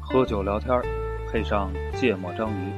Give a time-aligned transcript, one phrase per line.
[0.00, 0.80] 喝酒聊天，
[1.30, 2.72] 配上芥末章鱼。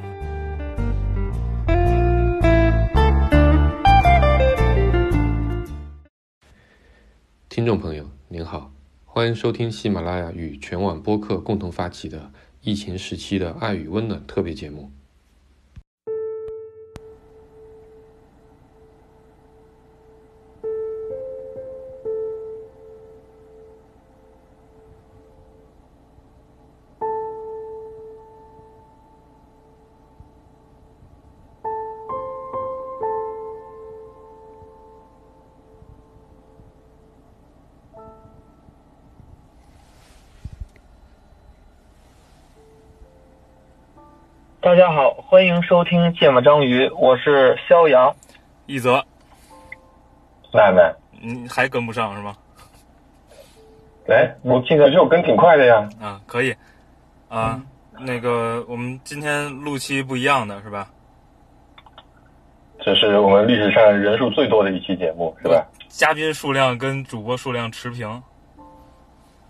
[7.49, 8.73] 听众朋友，您好，
[9.05, 12.33] 欢迎收听喜马拉雅与全网播客共同发起的
[12.63, 14.96] 疫情时期的爱与温暖特别节目。
[45.37, 48.11] 欢迎收听芥末章鱼，我是肖阳。
[48.65, 49.05] 一泽，
[50.51, 52.35] 奈奈，你还跟不上是吗？
[54.09, 55.87] 哎，我这个肉跟挺快的呀。
[56.01, 56.57] 啊，可以，
[57.29, 57.63] 啊，
[58.01, 60.89] 那个我们今天录期不一样的是吧？
[62.81, 65.63] 这是我们历史上人数最多的一期节目，是吧？
[65.89, 68.11] 嘉宾数量跟主播数量持平。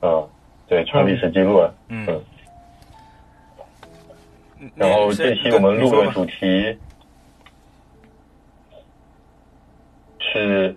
[0.02, 0.28] 嗯，
[0.66, 1.72] 对，创历史记录了。
[1.86, 2.04] 嗯。
[2.08, 2.20] 嗯
[4.74, 6.76] 然后这期我们录的主题
[10.18, 10.74] 是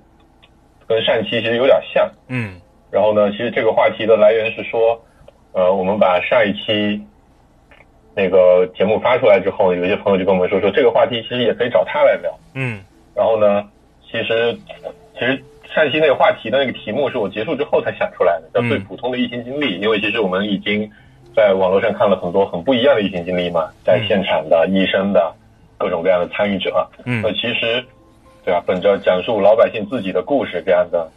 [0.88, 2.12] 跟上期其实有点像。
[2.28, 2.60] 嗯。
[2.92, 5.00] 然后呢，其实这个话题的来源是说，
[5.52, 7.02] 呃，我们把上一期
[8.16, 12.40] 那个节目发出来之后，有一些朋友就跟我们说，说这个话题其实也可以找他来聊。
[12.56, 12.84] 嗯。
[13.14, 13.70] 然后呢，
[14.04, 14.58] 其实
[15.14, 15.44] 其实
[15.74, 19.80] 上一期那个话题的那个题目是我结束之后才想出来的，叫最普通的疫情经历。
[19.80, 20.90] 因为其实我们已经
[21.36, 25.34] 在网络上看了很多很不一样的疫情经历嘛，在现场的、医生的
[25.78, 26.88] 各种各样的参与者。
[27.06, 27.22] 嗯。
[27.22, 27.84] 那其实，
[28.44, 28.64] 对吧？
[28.66, 31.10] 本着讲述老百姓自己的故事这样的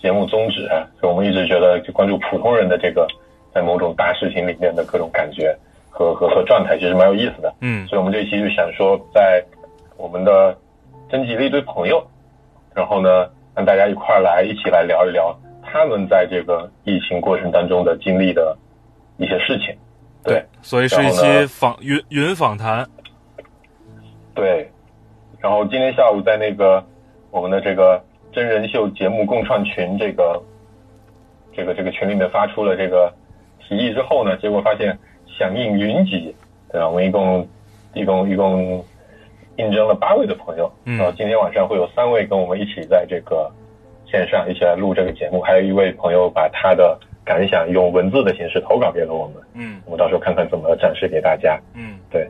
[0.00, 0.68] 节目宗旨，
[1.00, 3.06] 所以我们一直觉得就关注普通人的这个
[3.52, 5.54] 在某种大事情里面的各种感觉
[5.90, 7.52] 和和和状态，其实蛮有意思的。
[7.60, 7.86] 嗯。
[7.86, 9.44] 所以我们这一期就想说，在
[9.96, 10.56] 我们的
[11.10, 12.02] 征集了一堆朋友，
[12.74, 18.56] 然后呢，让大家一块儿来一起来聊一聊他们在这个疫情过程当中的经历的
[19.18, 19.76] 一些事情。
[20.24, 22.84] 对，所以是一期访云云访谈。
[24.34, 24.70] 对，
[25.38, 26.84] 然后今天下午在那个
[27.30, 30.42] 我们的这个真人秀节目共创群这个
[31.54, 33.12] 这个这个群里面发出了这个
[33.60, 34.98] 提议之后呢，结果发现
[35.38, 36.34] 响应云集，
[36.70, 36.88] 对吧？
[36.88, 37.48] 我们一共
[37.94, 38.84] 一共一共
[39.56, 43.50] 应征了八位的朋友，嗯然后今天晚上会有三位跟我们一起在这个
[44.04, 51.60] 线上一起来录这个节目，还有一位朋友把他的感想用文字的形式投稿给了我们，嗯我们到时候看看怎么展示给大家。
[51.74, 52.26] 嗯，对，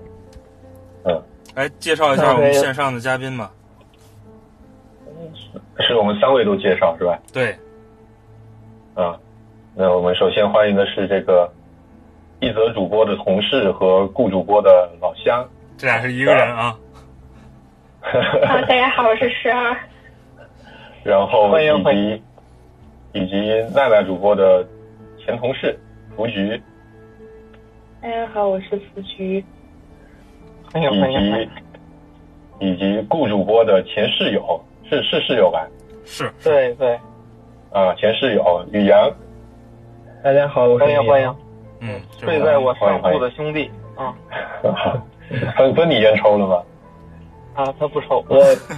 [1.05, 1.23] 嗯，
[1.55, 3.53] 来介绍一下我们线上的嘉宾吧。
[5.81, 7.19] 是我们三位都介绍是吧？
[7.31, 7.55] 对，
[8.95, 9.15] 啊，
[9.75, 11.53] 那我们首先欢迎的是这个
[12.41, 15.47] 一则主播的同事和顾主播的老乡，
[15.77, 16.75] 这俩是一个人啊。
[18.01, 19.77] 啊，大家好，我是十二。
[21.05, 22.23] 然后欢迎以及
[23.13, 24.67] 以及奈奈主播的
[25.27, 25.77] 前同事
[26.15, 26.63] 福菊，
[28.01, 29.45] 大家好，我是福菊。
[30.73, 31.51] 欢迎欢迎欢以迎。
[32.61, 35.67] 及以及顾主播的前室友，是是室友吧？
[36.05, 36.95] 是，对对，
[37.73, 39.11] 啊，前室友宇阳，
[40.23, 41.37] 大家好，欢迎欢迎。
[41.81, 44.15] 嗯，这睡在我上铺的兄弟啊
[45.59, 46.63] 分分你烟抽了吗？
[47.55, 48.39] 啊，他不抽，我
[48.69, 48.75] 不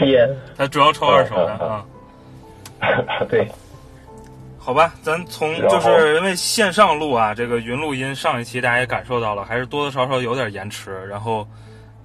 [0.00, 0.28] 吸烟。
[0.56, 1.86] 他主要抽二手的啊。
[3.30, 3.46] 对，
[4.64, 11.04] 好吧，咱从就是因为线上录啊，这个云录音上一期大家也感受到了，还是多多少少有点延迟。
[11.06, 11.44] 然后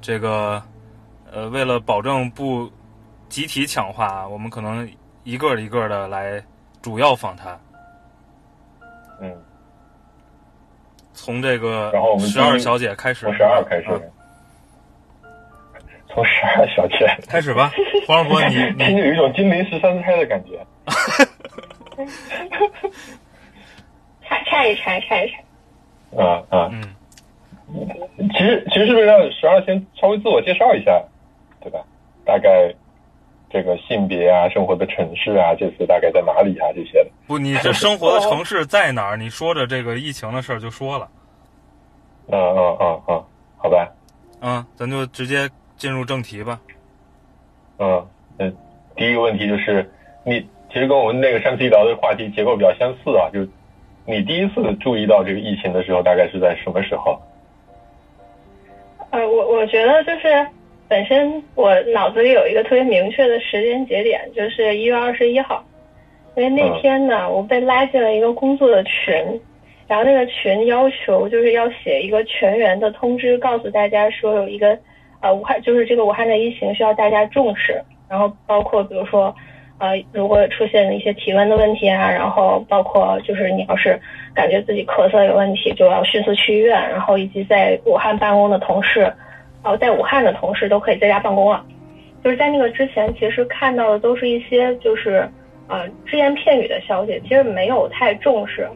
[0.01, 0.59] 这个
[1.31, 2.67] 呃，为了保证不
[3.29, 4.89] 集体抢话啊，我们可能
[5.23, 6.43] 一个一个的来
[6.81, 7.59] 主要访谈，
[9.21, 9.31] 嗯，
[11.13, 13.91] 从这个然后十二小姐开始，从十二开始。
[13.91, 14.01] 啊，
[16.09, 17.07] 从十二小姐。
[17.29, 17.71] 开始吧，
[18.07, 20.65] 黄世博，你听你着有一种金陵十三钗的感觉。
[24.23, 25.43] 拆拆一拆，拆一拆。
[26.21, 26.83] 啊啊，嗯，
[28.31, 31.03] 其实其实是不是让十二先稍微自我介绍一下，
[31.59, 31.79] 对吧？
[32.25, 32.73] 大概
[33.49, 37.09] 这个性别啊、生活的城市啊、这次大概在哪里啊这些的。
[37.27, 39.17] 不，你这生活的城市在哪儿？
[39.17, 41.09] 你说着这个疫情的事儿就说了，
[42.27, 43.23] 嗯嗯嗯嗯，
[43.57, 43.89] 好吧，
[44.41, 46.59] 嗯，咱就直接进入正题吧。
[47.79, 48.07] 嗯
[48.39, 48.55] 嗯，
[48.95, 49.89] 第一个问题就是
[50.23, 53.49] 你其实跟我们那个上期聊的话题结构比较相似啊，就是
[54.05, 57.17] 你第一次注意到这个疫情的时候，大概是在什么时候？
[59.11, 60.45] 呃我觉得就是
[60.89, 65.63] 本身我脑子里有一个特别明确的时间节点，就是一月二十一号，
[66.35, 69.15] 因为那天呢，我被拉进了一个工作的群，
[69.87, 74.77] 然后那个群要求就是要写一个全员的通知，告诉大家说有一个
[75.21, 79.33] 呃武汉就是这个武汉的疫情需要大家重视，然后包括比如说。
[79.79, 83.99] 呃，如果出现一些体温的问题啊，然后包括就是你要是
[84.33, 89.13] 感觉自己咳嗽有问题，就要迅速去医院，然后以及在武汉办公的同事，
[89.61, 91.63] 呃，在武汉的同事都可以在家办公了。
[92.23, 95.29] 就是在那个之前，其实看到的都是一些就是
[95.67, 98.67] 呃只言片语的消息，其实没有太重视。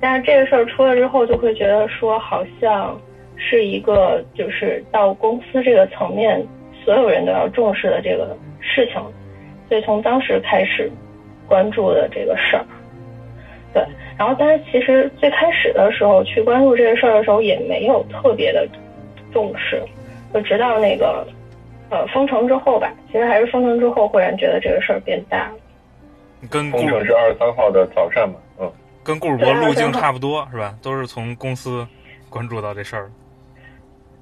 [0.00, 3.00] 但是这个事儿出了之后，就会觉得说好像
[3.36, 6.44] 是一个就是到公司这个层面，
[6.84, 9.00] 所有人都要重视的这个事情。
[9.68, 10.90] 所以从当时开始
[11.46, 12.64] 关注的这个事儿，
[13.72, 13.82] 对，
[14.18, 18.68] 然后但是其实最开始的时候去关注这个事儿的时候也没有特别的
[19.32, 19.82] 重视，
[20.32, 21.26] 就直到那个
[21.90, 25.54] 呃封城之后吧，其实还是封城之后忽然觉得这个事儿变大了。
[26.50, 28.70] 跟封城是二十三号的早上嘛，嗯，
[29.02, 30.74] 跟顾世博路径差不多是吧？
[30.82, 31.86] 都是从公司
[32.28, 33.10] 关注到这事儿。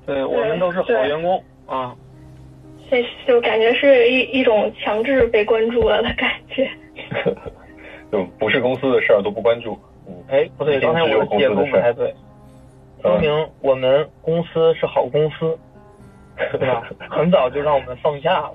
[0.06, 1.94] 对我们都是好员工啊。
[2.92, 6.68] 这就感觉是一一种强制被关注了的感觉，
[8.12, 9.78] 就不是公司的事儿都不关注。
[10.28, 12.14] 哎，不对，刚才我的解读不太对，
[13.00, 15.58] 说明我们公司是好公司，
[16.36, 16.86] 对吧？
[17.08, 18.54] 很早就让我们放假了。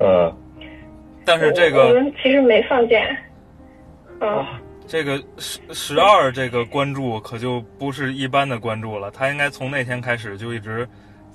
[0.00, 0.36] 嗯，
[1.24, 2.98] 但是这个我们其实没放假。
[4.18, 10.88] 啊，这个十十二这个关注可就不是一般的关注了，他应该从那天开始就一直。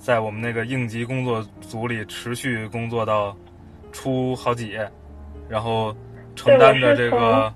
[0.05, 3.35] 在我们那个应急工作组里持续工作到
[3.91, 4.77] 出好几，
[5.49, 5.95] 然后
[6.35, 7.51] 承担着这个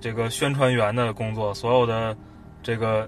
[0.00, 2.16] 这个宣传员的工作，所有的
[2.62, 3.06] 这个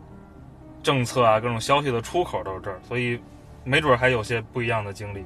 [0.83, 3.19] 政策啊，各种消息的出口都是这儿，所以
[3.65, 5.25] 没准还有些不一样的经历。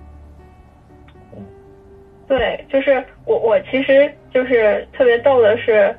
[2.28, 5.92] 对，就是我我其实就是特别逗的是，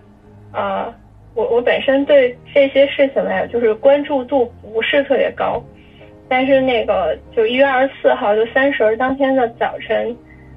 [0.53, 0.85] 呃，
[1.33, 5.61] 我我本身对这些事情呢，就是关注度不是特别高。
[6.31, 10.15] 但是那个就一月二十四号，就三十当天的早晨，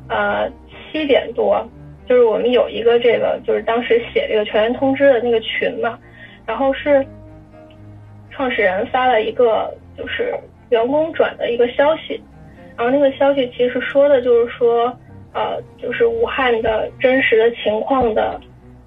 [0.08, 1.68] 呃七点多，
[2.06, 5.98] 就是我们有一个这个，就是当时写这个全员通知的那个群嘛，
[6.46, 7.04] 然后是
[8.30, 10.32] 创始人发了一个就是
[10.70, 12.22] 员工转的一个消息，
[12.76, 14.96] 然后那个消息其实说的就是说，
[15.32, 18.40] 呃，就是武汉的真实的情况的，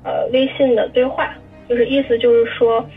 [0.05, 1.35] 呃，微信的对话，
[1.67, 2.87] 就是意思就是说。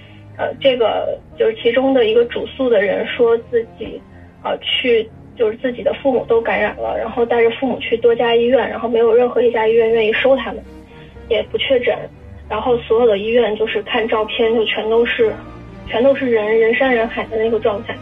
[0.41, 4.01] 呃，这个就是其中的一个主诉的人说自己，
[4.43, 5.07] 呃，去
[5.37, 10.65] 就是自己的父母都感染了，然后带着父母去多家医院，然后没有任何一家医院愿意收他们，
[11.29, 11.95] 也不确诊，
[12.49, 15.31] 然后所有的医院就是看照片就全都是，
[15.87, 17.95] 全都是人人山人海的那个状态，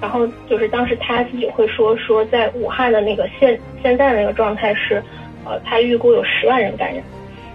[0.00, 5.02] 然后就是当时他自己会说说在武汉的那个现现在那个状态是，
[5.44, 7.02] 呃，他预估有十万人感染，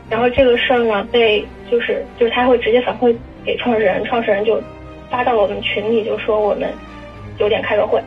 [0.10, 1.42] 然后这个事儿呢被
[1.72, 3.16] 就是就是他会直接反馈。
[3.46, 4.62] 给创始人，创始人就
[5.10, 6.72] 发到了我们群里，就说我们
[7.38, 8.02] 九点开个会，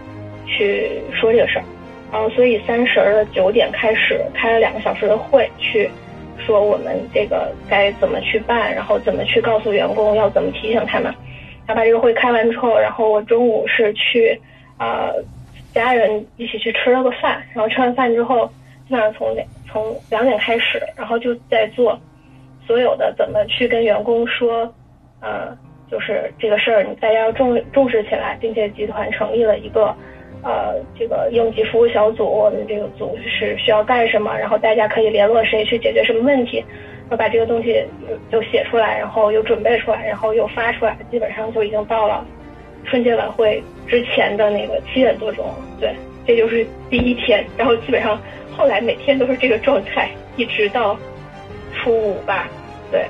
[0.47, 1.65] 去说这个事儿。
[2.13, 5.91] 然后，所以三十的九点开始开了两个小时的会，去
[6.37, 11.13] 说我们这个该怎么去办，然后怎么去告诉员工，要怎么提醒他们。
[11.67, 14.39] 他把这个会开完之后，然后我中午是去
[14.77, 15.11] 啊
[15.73, 18.47] 家人一起去吃了个饭，然后吃完饭之后，
[18.87, 21.99] 基本上从两从两点开始，然后就在做
[22.67, 24.71] 所有的怎么去跟员工说。
[25.23, 25.57] 呃，
[25.91, 29.95] 就是这个事儿，大家要重重视起来，并且集团成立了一个，
[30.43, 32.27] 呃，这个应急服务小组。
[32.27, 34.37] 我们这个组是需要干什么？
[34.37, 36.63] 然后大家可以联络谁去解决什么问题？
[37.11, 37.85] 要把这个东西
[38.31, 42.27] 就写出来，然后又准备出来，然后又发出来，基本上就已经到了
[42.85, 45.45] 春节晚会之前的那个七点多钟。
[45.79, 45.95] 对，
[46.27, 47.45] 这就是第一天。
[47.57, 48.19] 然后基本上
[48.51, 50.99] 后来每天都是这个状态，一直到
[51.75, 52.49] 初五吧。
[52.91, 53.05] 对，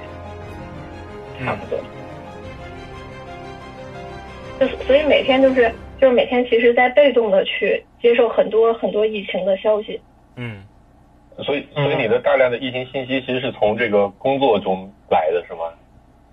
[1.44, 1.78] 差不多。
[4.86, 10.00] 所以每天就是，就是每天其实，在被动的去接受很多很多疫情的消息。
[10.36, 10.62] 嗯，
[11.38, 15.72] 所以所以你的大量的疫情信息其实是从这个工作中来的是吗？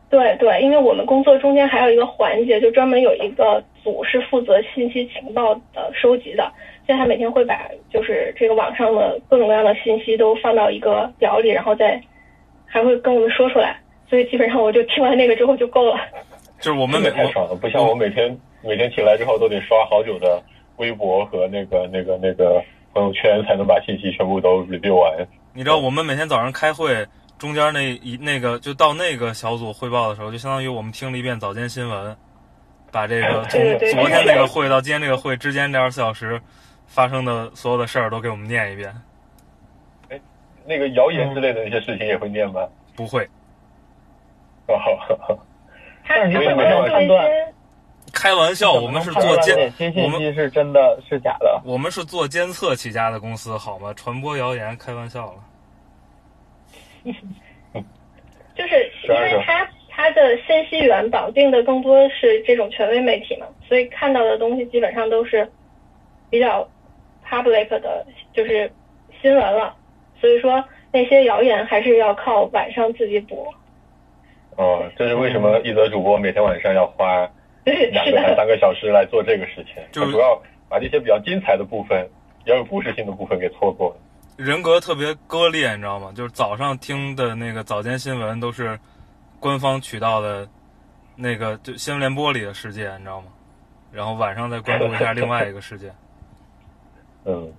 [0.09, 6.51] 对对，因为我们工作中间还有一个环节，就专门有一个组是负责信息情报的收集的。
[6.87, 12.01] 所以他每天会把就是这个网上的各种各样的信息都放到一个表里，然后再
[12.65, 13.79] 还会跟我们说出来。
[14.09, 15.99] 所以基本上我就听完那个之后就够了。
[16.59, 20.41] 就是我们每太爽了，不像我每天每天起来之后都得刷好久的
[20.77, 22.61] 微博和那个那个那个
[22.93, 25.27] 朋友圈，才能把信息全部都 review 完。
[25.53, 27.05] 你知道我们每天早上开会，
[27.37, 32.15] 中间那一那个就到那个小组汇报的时候，就相当于我们听了一遍早间新闻，
[32.91, 33.61] 把这个从
[33.91, 36.39] 昨天那个会到今天这个会之间这二十四小时
[36.87, 38.93] 发生的所有的事儿都给我们念一遍。
[40.09, 40.19] 哎，
[40.65, 42.67] 那个谣言之类的那些事情也会念吗？
[42.95, 43.23] 不会。
[44.67, 44.77] 哦，
[46.09, 46.45] 他你会
[46.89, 47.29] 判断？
[48.11, 51.61] 开玩笑，我们是做监，我们是真的是假的。
[51.63, 53.93] 我们是做监测起家的公司，好吗？
[53.93, 55.33] 传播谣言，开玩笑了。
[58.55, 65.47] 就是因为他他的信息源绑定的更多是这种权威媒体嘛，所以看到的东西基本上都是
[66.31, 66.67] 比较
[67.25, 68.69] public 的，就是
[69.21, 69.75] 新闻了。
[70.19, 73.53] 所以说那些谣言还是要靠晚上自己补。
[74.59, 77.25] 哦，这是为什么一则主播每天晚上要花
[77.63, 79.81] 两个三个小时来做这个事情？
[79.89, 80.35] 就主要
[80.67, 82.05] 把这些比较精彩的部分、
[82.43, 83.95] 比较有故事性的部分给错过了。
[84.35, 86.11] 人格特别割裂，你知道吗？
[86.13, 88.77] 就是早上听的那个早间新闻都是
[89.39, 90.45] 官方渠道的，
[91.15, 93.27] 那个就新闻联播里的世界，你知道吗？
[93.93, 95.89] 然后晚上再关注一下另外一个世界。
[97.23, 97.49] 嗯。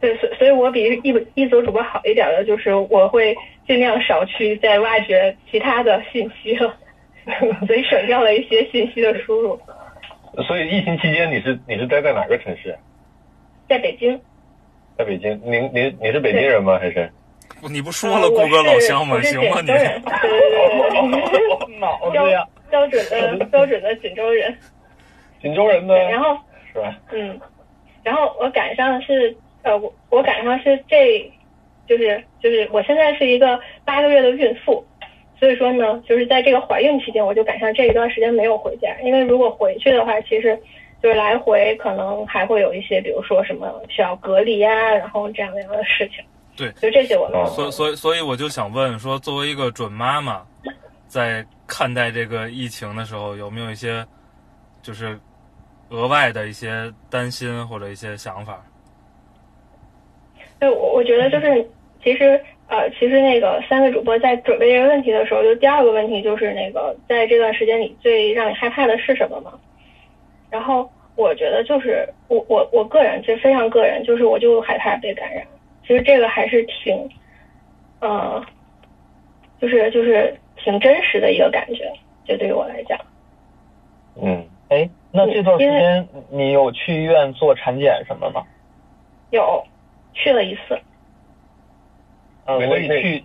[0.00, 6.74] 对，所所以，我比一一则主播好一点的，就是我会尽量少去再挖掘其他的信息了，
[7.66, 9.58] 所以省掉了一些信息的输入。
[10.46, 12.76] 所以疫情期间，你是你是待在哪个城市？
[13.68, 14.20] 在北京，
[14.96, 16.78] 在北京，您您你是北京人吗？
[16.78, 17.10] 还是？
[17.70, 19.20] 你不说了，谷歌老乡吗？
[19.22, 19.60] 行吗？
[19.62, 19.72] 你。
[21.80, 22.46] 脑子呀。
[22.68, 24.54] 标准的标准的锦州人。
[25.40, 25.94] 锦州人呢？
[26.10, 26.36] 然后
[26.72, 26.94] 是吧？
[27.12, 27.38] 嗯，
[28.02, 31.32] 然后我赶上是呃，我我赶上是这，
[31.86, 34.84] 就是就是我现在是一个八个月的孕妇，
[35.38, 40.58] 所以说呢，就是在这个怀孕期间，我就赶上这一段时间没有回家，因为如果回去的话，其实。
[41.02, 46.24] 就是来回可能还会有一些，比如说什么需要隔离呀，然后这样那样的事情。
[46.56, 47.46] 对，就这些我们。
[47.48, 50.42] 所所以所以我就想问说，作为一个准妈妈，
[51.06, 54.04] 在看待这个疫情的时候，有没有一些
[54.82, 55.16] 就是
[55.90, 58.64] 额外的一些担心或者一些想法？
[60.58, 61.68] 对，我我觉得就是
[62.02, 69.52] 其实呃，其实那个三位主播在准备这个问题的时候，就第二个问题就是那个在这段时间里最让你害怕的是什么嘛？
[70.50, 75.46] 然后我觉得就是我我我个人就非常个人，就是我就害怕被感染。
[75.86, 77.08] 其实这个还是挺，
[78.00, 78.44] 呃，
[79.60, 81.92] 就是就是挺真实的一个感觉，
[82.24, 82.98] 就对于我来讲。
[84.20, 88.42] 嗯，哎，那这段时间你有去医院做产检什么吗？
[89.30, 89.62] 有，
[90.16, 90.80] 去了一次。
[92.46, 93.24] 呃，所以去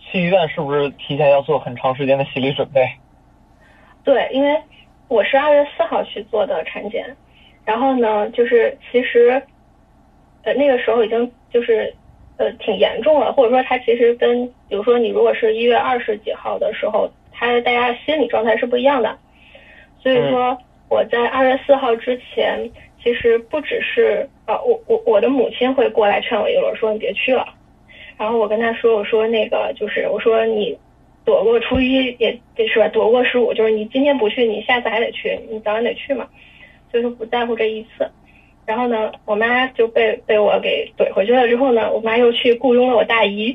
[0.00, 2.90] 去医院是不是提前要做很长时间的心理准备？
[4.02, 4.60] 对，因为。
[5.10, 7.16] 我是二月四号去做的产检，
[7.64, 9.42] 然后呢，就是其实，
[10.44, 11.92] 呃，那个时候已经就是，
[12.36, 19.18] 呃，挺严重了，或者说它其实跟，比如说你如果是一月二十几号的时候，它大家心理状态是不一样的，
[19.98, 20.56] 所以说
[20.88, 22.70] 我在二月四号之前，
[23.02, 27.46] 其实不只是啊，我我我的母亲会过来劝我一轮，说你别去了，
[28.16, 30.78] 然后我跟他说，我说那个就是我说你。
[31.22, 32.88] 躲过初一也得是吧？
[32.88, 36.26] 躲过十五，就是你今天不去，你下次还得去，你早晚得去嘛。
[36.90, 38.10] 所以说不在乎这一次。
[38.64, 41.46] 然后呢，我妈就被被我给怼回去了。
[41.46, 43.54] 之后呢，我妈又去雇佣了我大姨，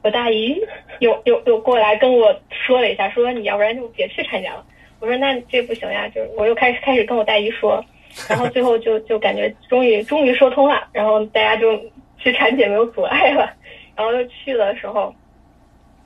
[0.00, 0.56] 我大姨
[1.00, 4.64] 又又又过来跟我说了一下，说你要不然就别去参加了。
[5.00, 7.84] 我说那这不行呀，就是我又开始开始跟我大姨说，
[8.28, 11.78] 然后最后就就感觉终于终于说通了，然后大家就
[12.18, 13.52] 去产检没有阻碍了，
[13.94, 15.14] 然后就去的时候。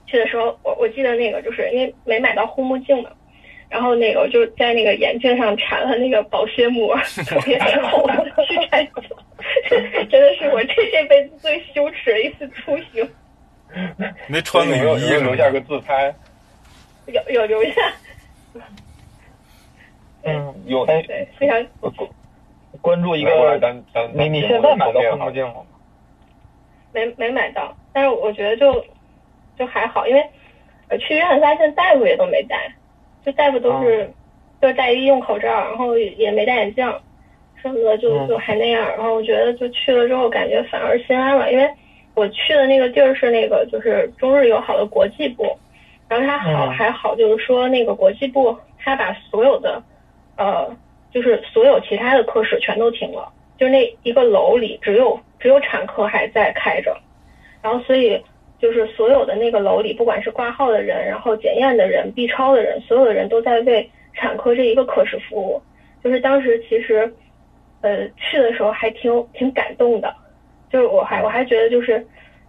[0.06, 3.10] 去的时候，我我记得那个就是因为没买到护目镜嘛，
[3.68, 8.04] 然后那个我就在那个眼镜上缠了那个保鲜膜，特别厚
[8.48, 8.84] 去产
[9.68, 13.08] 检， 真的是我这这辈子最羞耻的一次出行。
[14.26, 16.12] 没穿雨衣，留下个自拍。
[17.06, 17.74] 有有留下。
[20.22, 21.66] 嗯，有对非常
[22.80, 23.30] 关注一个。
[24.14, 25.60] 你你现在买到护目镜了吗？
[26.92, 28.84] 没没买到，但是我觉得就。
[29.58, 32.72] 就还好，因为去医院发现大夫也都没戴，
[33.22, 34.10] 就大夫都是
[34.58, 36.86] 就戴医用口罩，然后也没戴眼镜，
[37.60, 38.88] 什么的就就还那样。
[38.88, 41.70] 然后我觉得就去了之后，感觉反而心安了，因为
[42.14, 45.44] 我去的那个地儿是那个就是中日友好的国际部，
[46.08, 49.82] 然后他好还好，就是说那个国际部他把所有的
[50.40, 50.76] 呃
[51.12, 56.96] 就是所有其他的科室全都停了，就那一个楼里只有只有产科还在开着，
[57.62, 58.20] 然后所以。
[58.60, 65.62] 就是所有的那个楼里，不管是挂号的人，然后检验的人、B 超的人，所有的人都在为产科这一个科室服务。
[66.04, 67.10] 就是当时其实，
[67.80, 70.14] 呃，去的时候还挺挺感动的，
[70.70, 72.06] 就是我还我还觉得就是，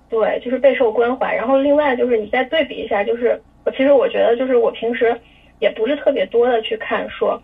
[0.09, 1.33] 对，就是备受关怀。
[1.33, 5.17] 然后另外就是你再对比一下，就是我其实我觉得就是我平时
[5.59, 7.41] 也不是特别多的去看说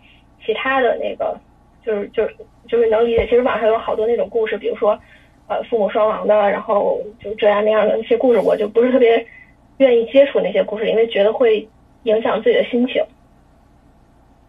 [0.48, 1.38] 其他的那个，
[1.84, 2.34] 就是就是
[2.66, 3.26] 就是能理解。
[3.26, 4.98] 其实网上有好多那种故事，比如说
[5.46, 9.26] 呃父母双亡的，然后就这样那样的那些故事，我就不是特别
[9.76, 11.68] 愿意接触那些故事，因为觉得会
[12.04, 13.04] 影响自己的心情。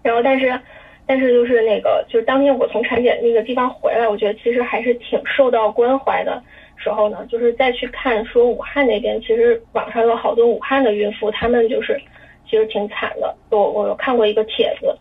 [0.01, 0.58] 然后但是
[1.06, 6.41] 但是就是那个就是当天我从产检那个地方回来，我觉得其实还是挺受到关怀的。
[6.82, 12.01] 时候呢，就是再去看说武汉那边，其实网上有好多武汉的孕妇，他们就是
[12.50, 13.36] 其实挺惨的。
[13.50, 14.98] 我我有看过一个帖子，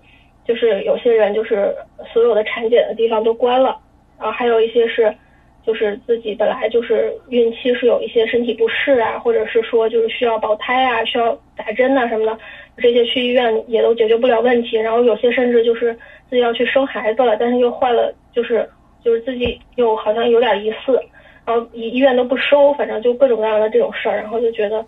[0.48, 1.72] 就是有些人就是
[2.10, 3.78] 所有的产检的地方都关了，
[4.18, 5.14] 然后还有一些是
[5.62, 12.38] 就是自己本来就是孕期是有一些身体不适啊，或者是说就是需要保胎啊，需要打针啊什么的，
[12.78, 14.78] 这些去医院也都解决不了问题。
[14.78, 15.92] 然后有些甚至就是
[16.30, 18.66] 自己要去生孩子了，但是又患了，就是
[19.04, 20.98] 就是自己又好像有点疑似。
[21.44, 24.84] 然后医医院都不收，反正就各种各样的这种事儿，然后就觉得，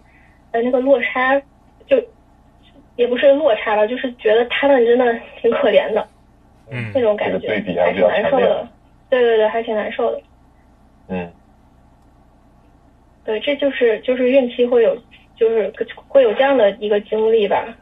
[0.52, 1.40] 呃，那个落差，
[1.86, 2.02] 就
[3.00, 6.06] 也不是落差吧，就是觉得他们真的挺可怜的，
[6.70, 7.74] 嗯，那种感觉还挺
[8.06, 8.68] 难受的，
[9.08, 10.20] 对对对，还挺难受的，
[11.08, 11.32] 嗯，
[13.24, 14.94] 对，这就是就是孕期会有，
[15.34, 15.72] 就是
[16.08, 17.74] 会有这样的一个经历吧。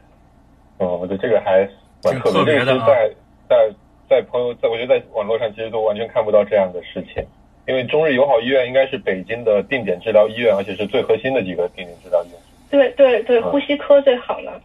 [0.77, 1.67] 嗯，我觉得这个还
[2.01, 3.11] 蛮特别的，在
[3.49, 3.69] 在
[4.09, 7.21] 在朋友在，我觉得在网络上其实都完全看不到这样的事情。
[7.67, 12.39] 因为中日友好医院应该是北京的定点治疗医院，而且是最核心的几个定点治疗医院。
[12.71, 14.61] 对对对，呼吸科最好了。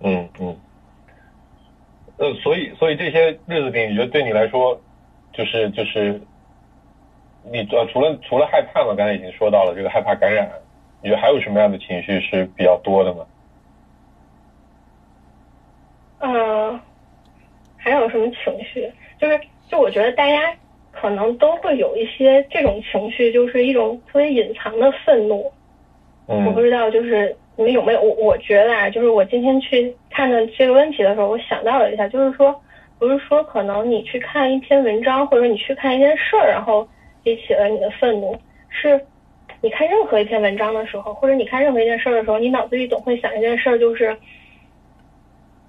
[0.00, 0.56] 嗯嗯。
[2.18, 4.80] 呃，所以所以这些日子里，你觉得对你来说，
[5.32, 6.20] 就是就是，
[7.50, 10.50] 你呃除了除了害怕嘛，刚才已经说到了这个害怕感染，
[11.02, 13.26] 你觉得还有什么样的情绪是比较多的吗？
[16.18, 16.80] 嗯，
[17.76, 18.92] 还有什么情绪？
[19.18, 20.56] 就是就我觉得大家。
[20.98, 25.52] 可能都会有一些这种情绪，就是一种特别隐藏的愤怒。
[26.26, 28.00] 嗯，我不知道，就是你们有没有？
[28.00, 32.54] 我我觉得啊，就是我今天去看的这个问题的时候，我想到了一下，就是说，
[32.98, 36.86] 不是说可能你去看一篇文章，或者你去看一件事儿，然后
[37.24, 38.36] 激起了你的愤怒，
[38.68, 39.00] 是
[39.60, 44.16] 你看任何一篇文章的时候，或者你看任何一件事儿的时候，你脑子里总会想一件事儿，就是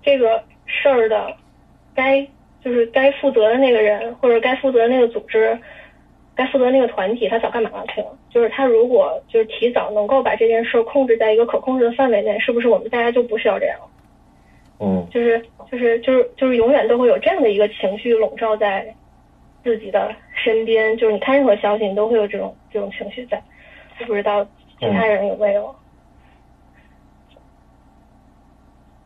[0.01, 1.33] 这个事儿的
[1.95, 2.27] 该。
[2.59, 5.57] 就是该负责的那个人，或者该负责的那个组织，
[6.37, 8.17] 该负责那个团体，他早干嘛去了？
[8.29, 13.79] 就是他如果就是提早能够把这件事控制在一个可控制的范围内，是不是我们大家就不需要这样？
[14.79, 18.93] 嗯，就是就是就是就是永远都会有这样的一个情绪笼罩在
[19.63, 23.41] 自己的身边，就是你看任何消息，你都会有这种这种情绪在。
[23.99, 24.45] 我不知道
[24.79, 25.75] 其他人有没有，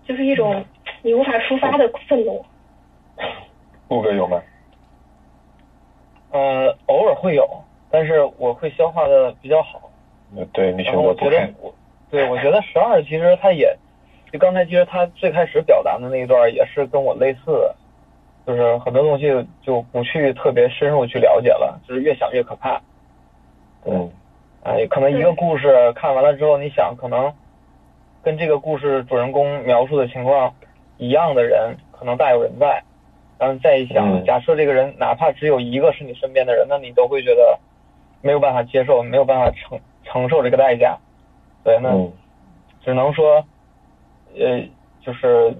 [0.06, 0.66] 就是一种
[1.02, 2.44] 你无法抒发的愤怒。
[3.88, 4.42] 顾哥有吗？
[6.32, 7.48] 呃，偶尔会有，
[7.90, 9.90] 但是我会消化的比较好。
[10.54, 11.54] 对你选择不看。
[12.10, 13.78] 对，我觉得十二其实他也，
[14.32, 17.76] 就刚才其实他最开始表达的那一段也是跟我类似的，
[18.48, 22.82] 就是很多东西就不去特别深入去了解了，就是越想越可怕。
[23.86, 24.10] 嗯。
[24.64, 27.34] 哎，可能一个故事看完了之后，你想可能
[28.24, 30.54] 跟这个故事主人公描述的情况
[30.98, 32.84] 一样的人，可能大有人在。
[33.42, 37.60] 然后再一想，假设这个人哪怕只有一个是你身边的人，那你都会觉得
[38.22, 40.96] 没有办法接受，没有办法承承受这个代价。
[41.64, 41.90] 对，那
[42.86, 43.44] 只能说，
[44.38, 44.62] 呃，
[45.04, 45.52] 就是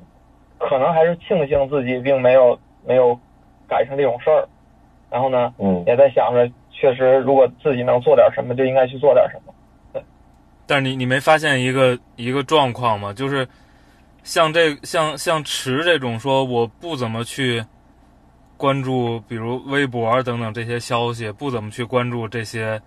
[0.60, 3.20] 可能还是庆幸自己并没有没有
[3.68, 4.48] 赶上这种事儿。
[5.10, 9.52] 然后呢，嗯，也在想着，确实如果自己能做点什么，就应该去做点什么。
[9.92, 10.04] 对。
[10.68, 13.12] 但是你你没发现一个一个状况吗？
[13.12, 13.48] 就是。
[14.24, 17.66] 像这像像池这种说我不怎么去
[18.56, 22.80] 关注，比如微博等等这些消息，不怎么去关注这些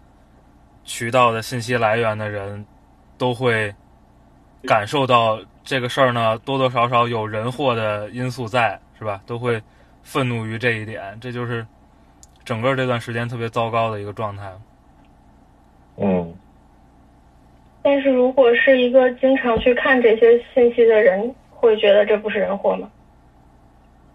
[0.84, 2.64] 渠道的信息来源的人，
[3.18, 3.74] 都会
[4.64, 9.20] 感受到这个事儿呢，多多少少有人祸的因素在，是吧？
[9.26, 9.60] 都会
[10.02, 11.66] 愤怒于这一点，这就是
[12.44, 14.52] 整个这段时间特别糟糕的一个状态。
[15.96, 16.34] 嗯。
[17.84, 22.90] 但是如果是一个经常去看这些信息的人，会觉得这不是人祸吗？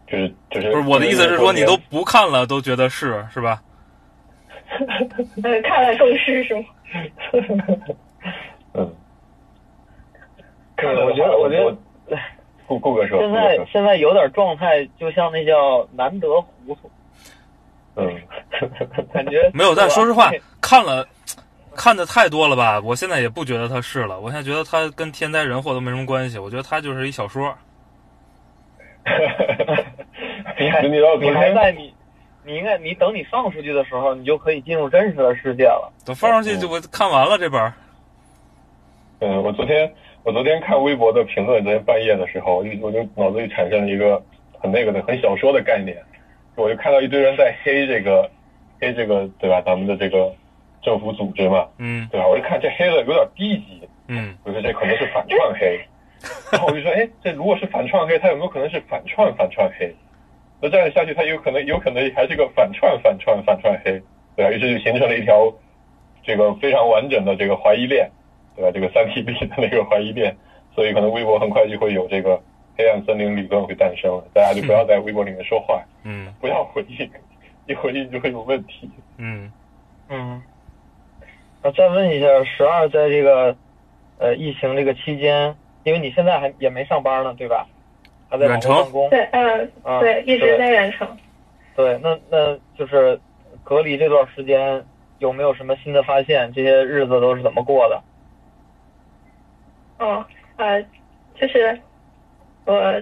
[0.07, 3.61] 就是就是，不是我的意思是说，你都不看了，都觉得是是吧？
[5.43, 6.61] 呃，看了更是是吗？
[8.73, 8.95] 嗯。
[10.81, 12.17] 我觉得，我觉得，
[12.65, 16.89] 顾顾哥说，现在现在有点状态，就像那叫难得糊涂。
[17.97, 18.15] 嗯，
[19.13, 21.07] 感觉没有，但说实话，看了。
[21.79, 22.81] 看的太多了吧？
[22.83, 24.19] 我现在也不觉得它是了。
[24.19, 26.37] 我现在觉得它跟天灾人祸都没什么关系。
[26.37, 27.55] 我觉得它就是一小说。
[30.59, 30.99] 你还你
[31.31, 31.93] 还在你
[32.43, 35.89] 你应该你等你放出去的时候，你就可以进入真实的世界了。
[36.05, 37.71] 等放上去就我看完了这本。
[39.21, 39.89] 嗯，我昨天
[40.23, 44.21] 我昨天看微博的评论，昨天半夜的时候，我就我就脑子里产生了一个
[44.59, 45.95] 很那个的很小说的概念，
[46.55, 48.29] 我就看到一堆人在黑这个
[48.81, 49.61] 黑这个对吧？
[49.61, 50.29] 咱们的这个
[50.81, 52.27] 政府组织嘛，嗯对吧？
[52.27, 55.79] 我一看这黑的有点低级，嗯我说这可能是反串黑，
[56.51, 59.93] 然后我就说，哎，这如果是反串黑，它有没有可能是反串反串黑？
[60.61, 64.01] 那这样下去，它有可能有可能还是个反串反串反串黑，
[64.35, 64.51] 对吧？
[64.51, 65.53] 于是就形成了一条
[66.23, 68.09] 这个非常完整的这个怀疑链，
[68.55, 68.71] 对吧？
[68.73, 70.35] 这个三 T B 的那个怀疑链，
[70.75, 72.41] 所以可能微博很快就会有这个
[72.77, 77.09] 黑暗森林理论会诞生了，大家就不要在微博里面说话，嗯不要回应，
[77.67, 78.89] 一回应就会有问题。
[79.17, 79.49] 嗯
[80.09, 80.41] 嗯，
[81.61, 83.55] 那再问一下，十二在这个
[84.17, 87.67] 呃疫情这个期间，因为你现在还也没上班呢，对吧？
[88.29, 89.09] 还在远程办公。
[89.09, 91.07] 对，嗯、啊对，一直在远程。
[91.75, 93.19] 对，那那就是
[93.63, 94.83] 隔离这段时间
[95.17, 96.51] 有没有什么新的发现？
[96.53, 98.01] 这些日子都是怎么过的？
[99.97, 100.25] 哦，
[100.57, 100.81] 呃，
[101.39, 101.77] 就是
[102.65, 103.01] 我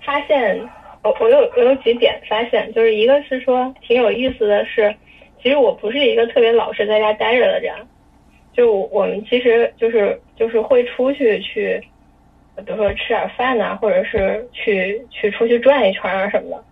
[0.00, 0.68] 发现，
[1.02, 4.94] 我我有我有几点发现，就是一个是说挺有意思的是，
[5.42, 7.74] 其实我不是一个特别老实在家待着的人，
[8.56, 11.78] 就我们其实就是就是会出去去，
[12.64, 16.64] 比如说吃点饭呐、或者是去去出去转一圈啊什么的。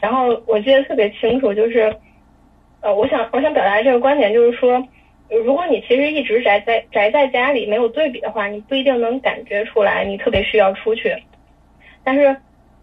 [0.00, 1.94] 然后我记得特别清楚，就是，
[2.80, 4.82] 呃，我想我想表达这个观点，就是说，
[5.28, 11.14] 如果你其实一直宅在宅在家里没有对比的话，你不一定能感觉出来你特别需要出去。
[12.04, 12.34] 但是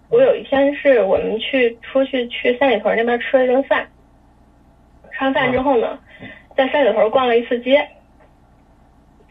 [0.10, 3.88] 我有一天是我们去出去去三里屯那边吃了一顿饭，
[5.14, 5.98] 吃完饭之后呢，
[6.56, 7.88] 在三里屯逛了一次街，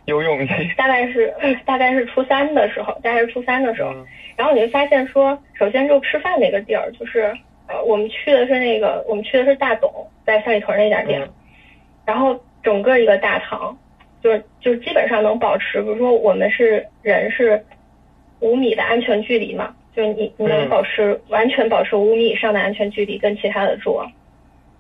[0.06, 0.52] 有勇气。
[0.76, 4.06] 大概是大概是初三的时候，大概是初三的时候，嗯。
[4.36, 7.32] 然后你会发现说，首先就吃饭那个地儿，就是
[7.68, 9.90] 呃，我们去的是那个，我们去的是大董，
[10.26, 11.28] 在三里屯那家店，嗯。
[12.04, 13.78] 然后整个一个大堂，
[14.22, 17.64] 就是就是基本上能保持，比如说我们是人是
[18.40, 20.68] 五米的安全距离嘛，就是你你能嗯。
[20.68, 24.06] 保持、完全保持五米以上的安全距离跟其他的桌，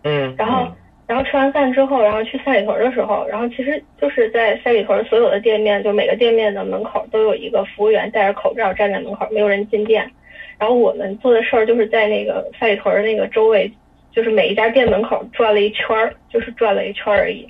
[0.02, 0.34] 嗯。
[0.36, 0.66] 然后，
[1.06, 10.10] 然后吃完饭之后，然后去三里屯的时候，然后其实就是在三里屯所有的店面，就每个店面的门口都有一个服务员戴着口罩站在门口，没有人进店。
[10.58, 13.70] 然后我们做的事儿就是在那个三里屯那个周围，
[14.12, 17.46] 就是每一家店门口转了一圈儿，就是转了一圈儿而已，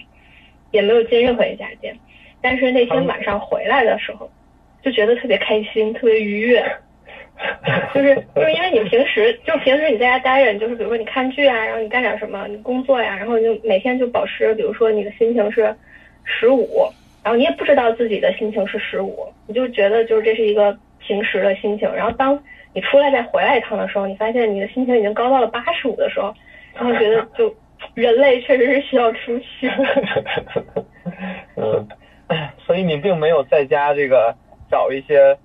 [0.73, 1.97] 也没有进任何一家店。
[2.40, 4.29] 但是那天晚上回来的时候，
[4.83, 6.61] 就觉得特别开心，特别愉悦。
[7.94, 15.75] 就是就是因为你平时就平时你在家待着，你就是比如说你看剧啊，然后你干点什么，你工作呀，然后你就每天就保持，比如说你的心情是
[16.25, 16.88] 十五，
[17.23, 22.40] 然后你也不知道自己的心情是十五，你就觉得就是这是一个平时的心情，然后当
[22.73, 26.33] 你出来再回来一趟的时候，你发现你的心情已经高到了八十五的时候，
[26.75, 27.55] 然后觉得就
[27.94, 29.68] 人类确实是需要出去。
[31.57, 31.88] 嗯，
[32.64, 34.35] 所以你并没有在家这个
[34.70, 35.37] 找一些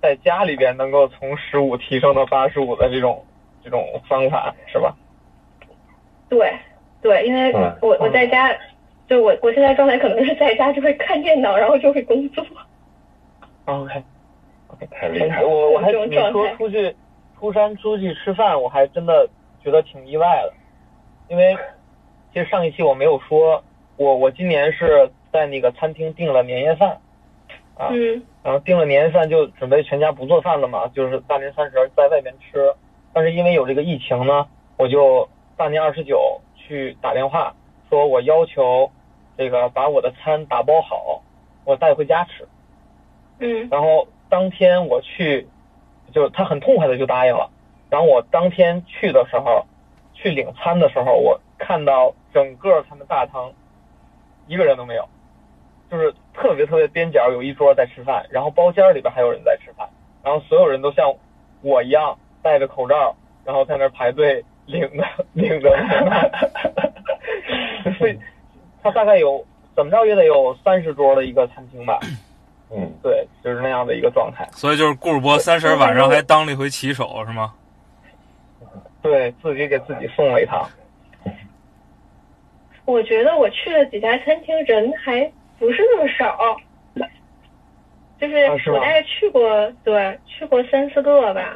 [0.00, 3.24] 在家里边能够从十五提升到八十五的这种
[3.62, 4.96] 这种方法，是吧？
[6.28, 6.52] 对
[7.02, 8.56] 对，因为嗯我我在家，
[9.08, 12.44] 就我我现在状态可能是在家就会看电脑，然后就会工作。
[13.66, 14.02] OK，
[14.90, 15.48] 太厉害了。
[15.48, 16.94] 我我还这种你说状态出去
[17.38, 19.28] 出山出去吃饭，我还真的
[19.62, 20.52] 觉得挺意外的，
[21.28, 21.56] 因为
[22.32, 23.62] 其实上一期我没有说，
[23.96, 26.98] 我我今年是在那个餐厅订了年夜饭，
[27.76, 32.74] 啊，嗯然后订了年夜饭就准备全家不做饭了嘛，就是大年三十在外面吃。
[33.12, 37.54] 但是因为有这个疫情呢，我就大年二十九去打电话
[37.88, 38.90] 说，我要求
[39.36, 41.22] 这个把我的餐打包好，
[41.64, 42.46] 我带回家吃。
[43.40, 45.48] 嗯然后当天我去，
[46.12, 47.50] 就他很痛快的就答应了。
[47.90, 49.66] 然后我当天去的时候，
[50.14, 53.52] 去领餐的时候，我看到整个他们大堂
[54.46, 55.08] 一个人都没有，
[55.90, 59.88] 就是特别特别边角有一桌在吃饭，然后包间里边还有人在吃饭，
[60.22, 61.12] 然后所有人都像
[61.62, 66.30] 我一样戴着口罩，然后在那儿排队领着领着外卖，
[67.98, 68.18] 所以
[68.82, 71.98] 他大概有怎么着也得有三十桌的一个餐厅吧。
[72.72, 74.48] 嗯，对，就是那样的一个状态。
[74.52, 77.52] 所以就是顾主播三十晚上还当了一回骑手是吗？
[79.02, 80.68] 对自己给自己送了一趟。
[82.84, 86.58] 我觉得我去了几家餐厅，人还不是那么少，
[88.18, 91.54] 就是我大概去过，对，去过三四个吧，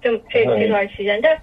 [0.00, 1.36] 这这嗯这段期间，但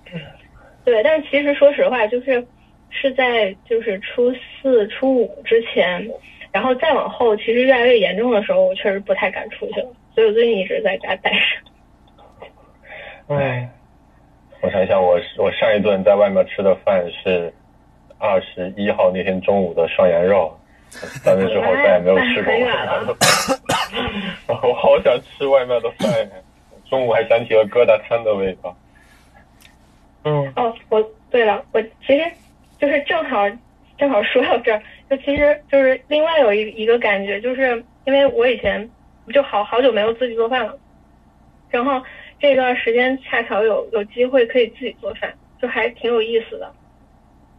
[0.86, 2.48] 对，但其实说实话，就是
[2.92, 4.32] 是在就是初
[4.62, 6.08] 四、初五之前，
[6.52, 11.38] 然后再往后，其实越来越严重的时候，我确实不太敢出去了，所以我最近一直在家待着。
[13.36, 13.70] 哎，
[14.62, 17.54] 我想想，我我上一顿在外面吃的饭是
[18.18, 20.59] 二十一号那天中午的涮羊肉，
[20.90, 23.18] 三年之后再也没有吃过哎很远了。
[24.48, 26.30] 我好想吃外卖的饭呀！
[26.90, 28.76] 中午还想起了疙瘩汤的味道。
[30.24, 32.24] 嗯哦，我对了，我其实
[32.80, 33.48] 就是正好
[33.98, 38.90] 正好说到这儿，就其实就是另外有一一个感觉，就是因为我以前
[39.34, 40.78] 就好好久没有自己做饭了，
[41.70, 42.02] 然后
[42.40, 46.72] 这段时间恰巧有有机会可以自己做饭，就还挺有意思的。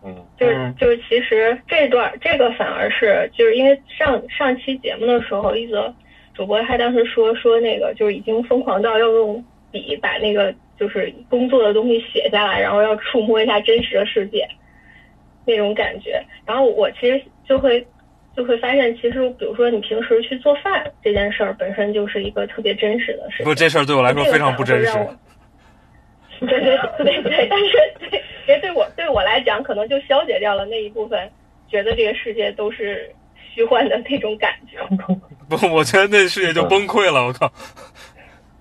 [0.04, 5.94] 嗯就是嗯就是，其实这段这个反而是就是因为上上期节目的时候，一则
[6.34, 14.48] 主播他当时说说那个就是已经疯狂到要用笔把那个就是工作的东西写下来，然后要触摸一下真实的世界
[15.44, 16.22] 那种感觉。
[16.46, 17.86] 然后我其实就会
[18.34, 23.44] 就会发现，其实比如说你平时去做饭这件事儿本身就是一个特别真实的事情。
[23.44, 24.92] 不，这事儿对我来说非常不真实
[26.40, 27.72] 对对对对，但是
[28.10, 28.19] 对，
[28.50, 31.30] 其实对我对我来讲，可能就消解掉了那一部分
[31.68, 33.08] 觉得这个世界都是
[33.54, 34.76] 虚幻的那种感觉。
[35.48, 37.26] 不，我觉得那世界就崩溃了。
[37.26, 37.52] 我靠！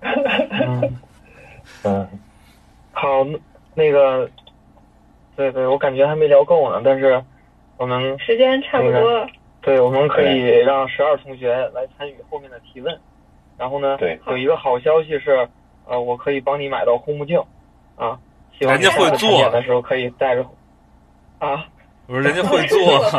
[0.00, 0.96] 嗯，
[1.82, 2.08] 嗯
[2.92, 3.36] 好，那
[3.74, 4.30] 那个，
[5.34, 7.20] 对对，我感觉还没聊够呢，但是
[7.76, 9.26] 我们时间差不多了，
[9.60, 12.96] 对，我们可以让十二同学来参与后面的提问。
[13.58, 15.48] 然后呢，对有一个好消息是，
[15.88, 17.42] 呃，我可以帮你买到护目镜，
[17.96, 18.16] 啊，
[18.60, 19.50] 希望人家会做。
[19.50, 20.46] 的时候可以带着。
[21.38, 21.66] 啊，
[22.06, 23.10] 我说人家会做，我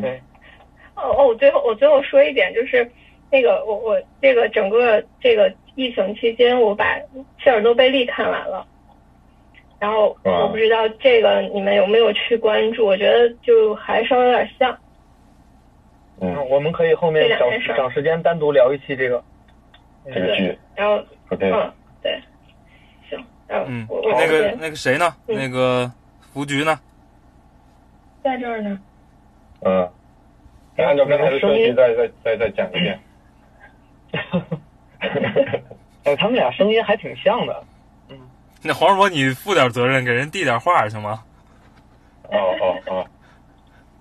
[0.00, 0.20] 对
[0.96, 2.90] 哦哦，我最后我最后说一点，就是
[3.30, 6.98] 那个我我这个整个这个疫情期间，我把
[7.38, 8.66] 切尔诺贝利看完了，
[9.78, 14.76] 然后我不知道这个你们有没有去关注，我觉得就还稍微有点像。
[16.20, 19.22] 嗯，我们可以后面找找时间单独聊一期这个。
[20.12, 20.58] 这个剧。
[20.74, 21.00] 然后
[21.30, 22.22] OK，嗯对，
[23.08, 25.14] 行，嗯我我那个那个谁呢？
[25.28, 25.90] 嗯那个
[26.32, 26.78] 福局呢？
[28.22, 28.78] 在这儿呢。
[29.62, 29.88] 嗯，
[30.76, 33.00] 按照刚才的顺序再再再再讲一遍。
[36.04, 37.64] 哎，他们俩声音还挺像的。
[38.08, 38.18] 嗯
[38.62, 41.22] 那黄世博，你负点责任，给人递点话行吗？
[42.30, 43.06] 哦哦哦，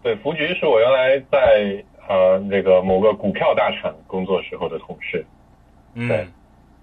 [0.03, 5.25] 对，福局是我原来在呃这个某个股票大厂工作时候的同事。
[5.95, 6.31] 对嗯，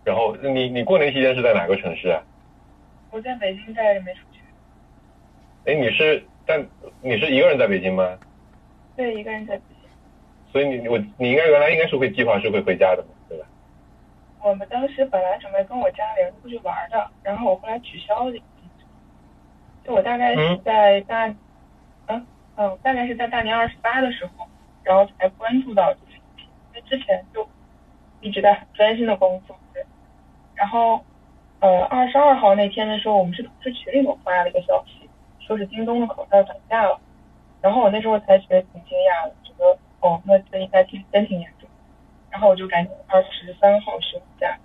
[0.06, 2.22] 然后你你过年期间是在哪个城市啊？
[3.10, 4.38] 我在北京待着没出去，
[5.64, 6.64] 哎，你是但
[7.00, 8.16] 你是一个人在北京吗？
[8.94, 9.90] 对，一个人在北京。
[10.52, 13.46] 所以你我你应该原来应该是会计划是会回家的嘛，对吧？
[14.44, 18.32] 我们当时本来准备跟我家里人出去玩的，然后我后来取消了。
[19.82, 21.26] 就我大概是在大，
[22.06, 24.46] 嗯嗯，大概是在大年二十八的时候，
[24.84, 27.48] 然后才关注到这个视频，因为之前就
[28.20, 29.58] 一直在很专心的工作。
[30.56, 31.00] 对然后，
[31.60, 36.98] 呃，二十二号那天的时候，我们是同事群里头发了一个消息，说是京东的口罩涨价了。
[37.62, 41.68] 然后我那时候才觉得挺惊讶的，觉得哦，那这应该挺真挺严重。
[42.30, 44.56] 然后我就赶紧二十三号休假，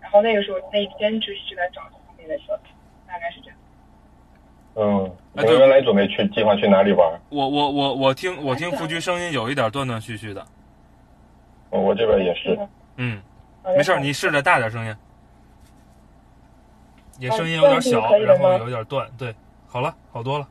[0.00, 2.72] 然后那个时候那一天就一直在找后面的消息，
[3.06, 3.58] 大概是这样。
[4.76, 5.06] 嗯，
[5.36, 7.20] 啊对你们原来准备去计划去哪里玩？
[7.28, 10.44] 我我我我听我听福局声音有一点断断续续的。
[11.70, 12.58] 哦我这边也是。
[12.96, 13.20] 嗯，
[13.64, 14.96] 没事儿，你试着大点声音。
[17.18, 19.08] 也哦声音有点小，然后有点断。
[19.18, 19.34] 对，
[19.66, 20.48] 好了，好多了。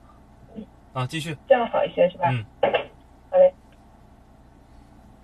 [0.94, 1.36] 啊，继续。
[1.48, 2.30] 这样好一些是吧？
[2.32, 2.46] 嗯。
[3.30, 3.54] 好嘞。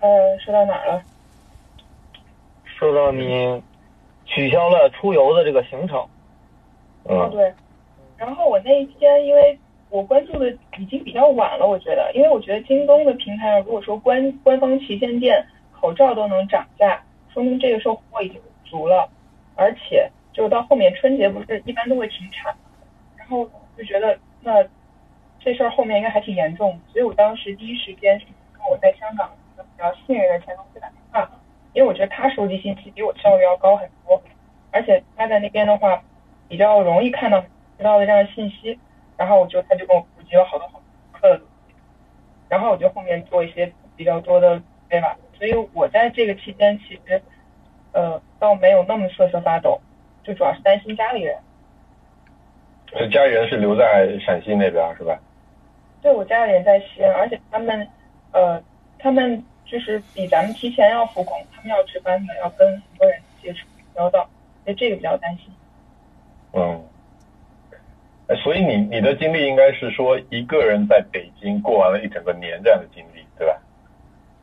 [0.00, 1.02] 呃，说到哪儿了？
[2.64, 3.62] 说到你
[4.24, 5.98] 取消了出游的这个行程，
[7.04, 7.52] 哦，嗯对。
[8.16, 9.58] 然后我那一天，因为
[9.90, 15.46] 我关注的已经比较晚了，我觉得，因为我觉得京东的平台上，如果说官官方旗舰店
[15.78, 19.08] 口罩都能涨价，说明这个时候货已经足了，
[19.54, 22.56] 而且就到后面春节不是一般都会停产，
[23.14, 24.66] 然后就觉得那
[25.38, 28.24] 这事儿后面应该还挺严重，所以我当时第一时间是
[28.54, 31.30] 跟我在香港一个比较信任的前同事打电话，
[31.74, 34.22] 因为我觉得他收集信息比我效率要高很多，
[34.70, 36.02] 而且他在那边的话
[36.48, 37.38] 比较容易看到
[37.76, 38.80] 知道的这样的信息，
[39.18, 41.74] 然后我就他就跟我普及了好多好多课的东西，
[42.48, 45.18] 然后我就后面做一些比较多的对吧？
[45.36, 47.20] 所以我在这个期间其实
[47.92, 49.78] 呃倒没有那么瑟瑟发抖，
[50.22, 51.36] 就主要是担心家里人。
[52.86, 55.18] 这家里人是留在陕西那边是吧？
[56.02, 57.86] 对我家里人在西安，而且他们，
[58.32, 58.62] 呃，
[58.98, 64.28] 他们就是比咱们提前要复工，他们要值班的，要跟很多人接触打交道，
[64.64, 65.52] 所以这个比较担心。
[66.52, 66.82] 嗯。
[68.28, 73.60] 哎所以你你的经历应该是说一个人在北京过完了一整个年这样的经历，对吧？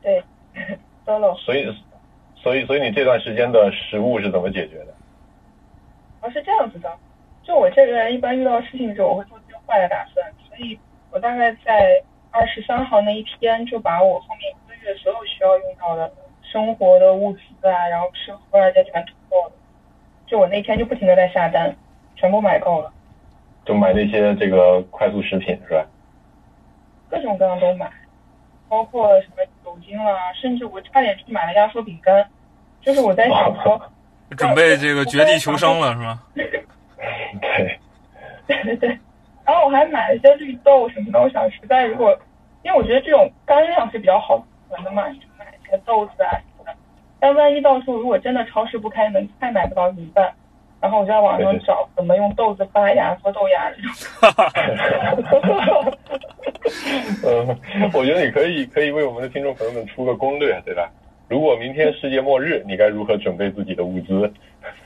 [0.02, 0.22] 对，
[1.06, 1.74] solo，所以
[2.36, 4.94] 所以所以你这段时间的食物是怎么解决的？
[6.20, 6.92] 哦是这样子的，
[7.42, 10.78] 就我这个人一般遇到事情的时候，我会做最坏的打算，所以
[11.10, 16.08] 我大概在二二十三号那一天就把我后面一个月所有需要用到的
[16.40, 19.52] 生活的物资啊，然后吃喝啊，这全囤够了。
[20.24, 21.74] 就我那天就不停的在下单，
[22.14, 22.92] 全部买够了。
[23.64, 25.84] 就买那些这个快速食品是吧？
[27.08, 27.90] 各种各样都买，
[28.68, 32.30] 包括什么酒精啦，甚至我差点去买了压缩饼干。
[32.80, 33.82] 就是我在想说，
[34.36, 36.20] 准备这个绝地求生了是吗？
[36.34, 36.46] 对，
[38.46, 38.98] 对对对。
[39.44, 42.16] 然后我还买了一些绿豆什么的，我想实在如果，
[42.62, 46.74] 因为我觉得这种干粮是比较好存的嘛，就买一些豆子啊什么的。
[47.18, 50.32] 但万一到时候如果真的超市不开门，菜买不到怎么办？
[50.80, 53.90] 然后我就在网上找怎么用豆子发芽做豆芽这种。
[57.24, 60.88] 嗯，我觉得你可以可以为我们的听众朋友们出个攻略，对吧？
[61.28, 64.32] 如果明天世界末日，你该如何准备自己的物资？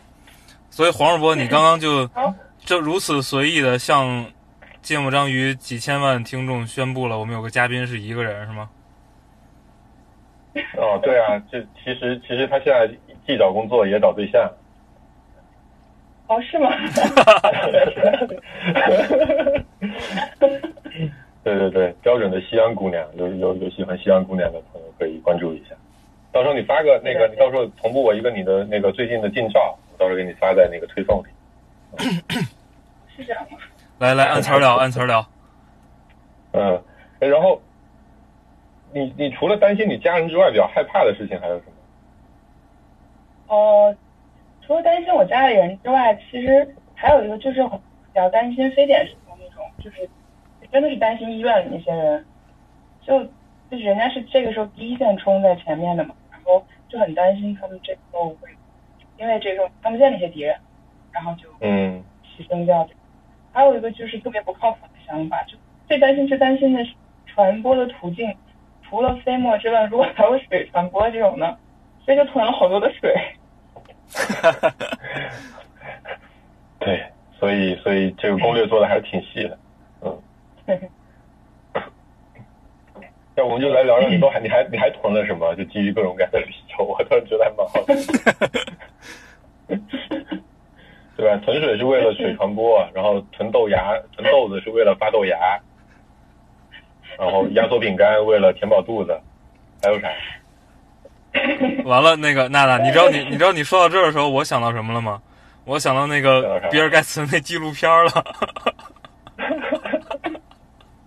[0.71, 2.09] 所以黄世波，你刚刚就
[2.65, 4.25] 就如此随意的向
[4.81, 8.69] 芥末章鱼几千万听众宣布了，我们有个嘉宾是一个人，是吗？
[10.77, 12.87] 哦，对啊，这其实其实他现在
[13.27, 14.51] 既找工作也找对象。
[16.29, 16.71] 哦，是吗？
[21.45, 25.75] 对对对，标准的西安姑娘，有有有喜欢西安姑娘的朋友可以关注一下。
[26.33, 31.29] 到时候你发个那个，你到时候同步我一个你的那个最近的近照，我到时候给你发在那个推送里。
[33.15, 33.59] 是这样吗？
[33.99, 35.25] 来来，按词聊，按词聊。
[36.53, 36.83] 嗯，
[37.21, 37.61] 然后
[38.93, 41.73] 你你除了担心你家人之外，比较害怕的事情还有什么？
[43.55, 43.97] 哦。
[44.65, 47.79] 除了担心我家里人之外，其实还有一个就是比
[48.15, 50.09] 较担心非典时候那种，就是
[50.71, 52.25] 真的是担心医院里那些人，
[53.05, 53.25] 就
[53.69, 58.49] 就是人家是这个时候第一线冲在前面的嘛，然后就很担心他们这时候会
[59.19, 60.57] 因为这个看不见那些敌人，
[61.13, 62.89] 然后就嗯牺牲掉。
[63.53, 66.95] 还有一个就是特别不靠谱的想法，就最担心最担心的是
[67.27, 68.35] 传播的途径，
[68.83, 71.59] 除了飞沫之外，如果还有水传播这种呢，
[72.05, 73.15] 所以就囤了好多的水。
[76.81, 77.07] 对，
[77.39, 79.59] 所以所以这个攻略做的还是挺细的，
[80.03, 80.23] 嗯。
[83.37, 85.55] 要我们就来聊聊，你都还你还你还囤了什么？
[85.57, 87.95] 就基于各种各样的理由，我突然觉得还蛮好的。
[91.17, 91.37] 对吧？
[91.45, 95.39] 囤水是为了水传播，然后囤豆芽、囤豆子是为了发豆芽，
[97.19, 99.19] 然后压缩饼干为了填饱肚子，
[99.83, 100.09] 还有啥？
[101.85, 105.23] 完了，那个娜娜，你知道你你知道你说到这儿的时候，我想到什么了吗？
[105.65, 108.25] 我想到那个比尔盖茨那纪录片了。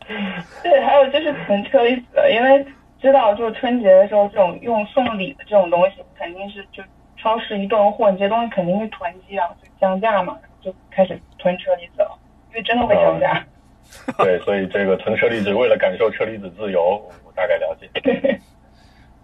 [0.63, 2.65] 对，还有就是囤车厘子，因为
[2.99, 6.83] 知道就是春节的时候这种用送礼的这种东西，肯定是就
[7.17, 12.17] 超市一断货，你这东西肯定会囤积啊，就降价嘛，就开始囤车厘子了，
[12.49, 13.43] 因为真的会降价。
[14.17, 17.89] 对，所以这个囤车厘子为了感受车厘子自由，我大概了解。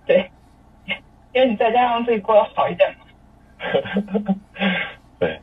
[0.06, 0.30] 对。
[1.34, 3.06] 因为你在家让自己过得好一点嘛。
[5.18, 5.40] 对。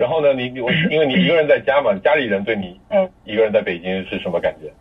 [0.00, 4.72] 然后呢，你我 因为你一个人在家嘛，家里人对你嗯一个人在北京是什么感觉？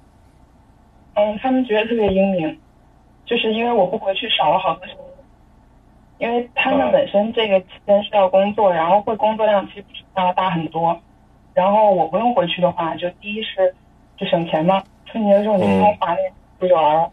[1.16, 2.58] 嗯，他们觉得特别英明，
[3.26, 4.94] 就是因为我不回去少了好多时
[6.18, 10.98] 间，因为他们本身这个期间是要工作，然后会工作量其实比大大很多，
[11.54, 13.76] 然后我不用回去的话，就第一是
[14.16, 16.20] 就省钱嘛，春节的时候你不用花那
[16.62, 17.12] 出去玩了。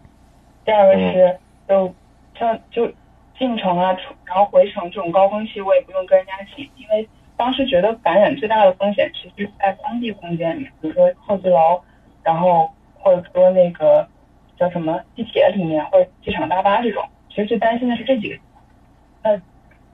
[0.64, 1.92] 第二个是，就
[2.38, 2.86] 像就
[3.36, 11.80] 进城啊，然后回城这种高峰期，我也不用跟人家挤，因为当时觉得感染最大的风险其实是在封闭空间里，比如说候机楼，
[12.22, 14.06] 然后或者说那个
[14.56, 18.38] 叫什么地铁里面或者机场大巴这种，其实最担心的是这几个。
[19.22, 19.40] 那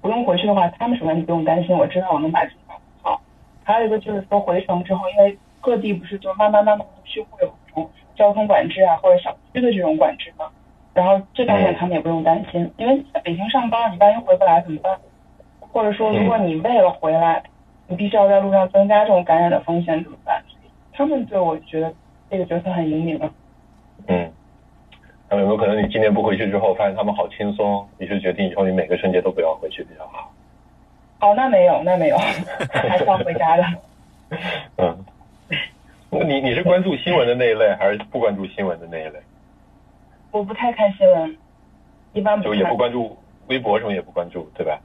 [0.00, 3.20] 不用回去的话，他们首先你不用担心，我知道我能把自己保护好。
[3.64, 10.46] 还有一个就是说回城之后，因为各地不是就慢慢慢慢陆续会有这种交通管制啊，或者小区的这种管制嘛。
[10.94, 14.98] 然后这方面他们也不用担心，因为在北京上班，你万一回不来怎么办？
[15.72, 17.42] 或者说，如果你为了回来，
[17.88, 20.42] 你必须要在路上增加这种感染的风险怎么办？
[20.92, 21.92] 他们对我觉得
[22.30, 23.30] 这个角色很引领啊。
[24.08, 24.30] 嗯，
[25.30, 30.30] 那有没有可能你今年不回去之后，发现他们好轻松，你是决定以后你每个春节都不要回去比较好？
[31.20, 32.18] 哦，那没有，那没有，
[32.70, 33.64] 还是要回家的。
[34.76, 35.04] 嗯，
[36.10, 39.20] 你你是关注新闻的那一类，还是不关注新闻的那一类？
[40.30, 41.36] 我不太看新闻，
[42.12, 43.16] 一般不就也不关注
[43.46, 44.78] 微博什么也不关注，对吧？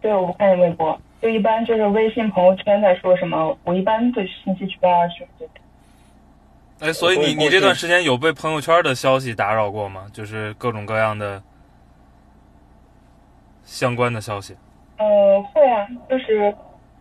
[0.00, 5.26] 对，我不看微博，就一般就是微信朋友圈在说什么，我一般对信息渠道去。
[6.80, 10.06] 哎，所以你你这段时间有被朋友圈的消息打扰过吗？
[10.12, 11.42] 就是各种各样的
[13.62, 14.56] 相关的消息。
[14.96, 16.54] 呃，会啊，就是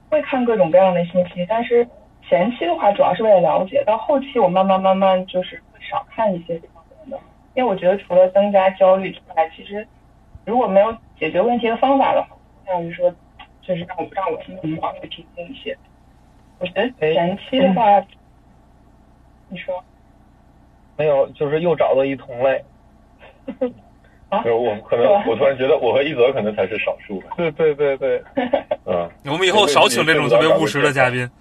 [0.09, 1.87] 会看各种各样的信息，但是
[2.27, 7.17] 前期的话，主要是为了了解，到后期我慢慢慢慢就是会少看一些这方面的，
[7.55, 9.87] 因为我觉得除了增加焦虑之外，其实
[10.45, 12.29] 如果没有解决问题的方法的话，
[12.69, 13.11] 像于说
[13.63, 15.75] 就是让我让我心情保持平静一些。
[16.59, 17.99] 我觉得前期的话，
[19.49, 19.83] 你说
[20.95, 22.63] 没有，就是又找到一同类。
[24.29, 27.19] 啊，就是我可能我突然觉得我和一泽可能才是少数。
[27.35, 28.21] 对对对对，
[28.85, 31.27] 嗯，我们以后少请这种特别务实的嘉宾。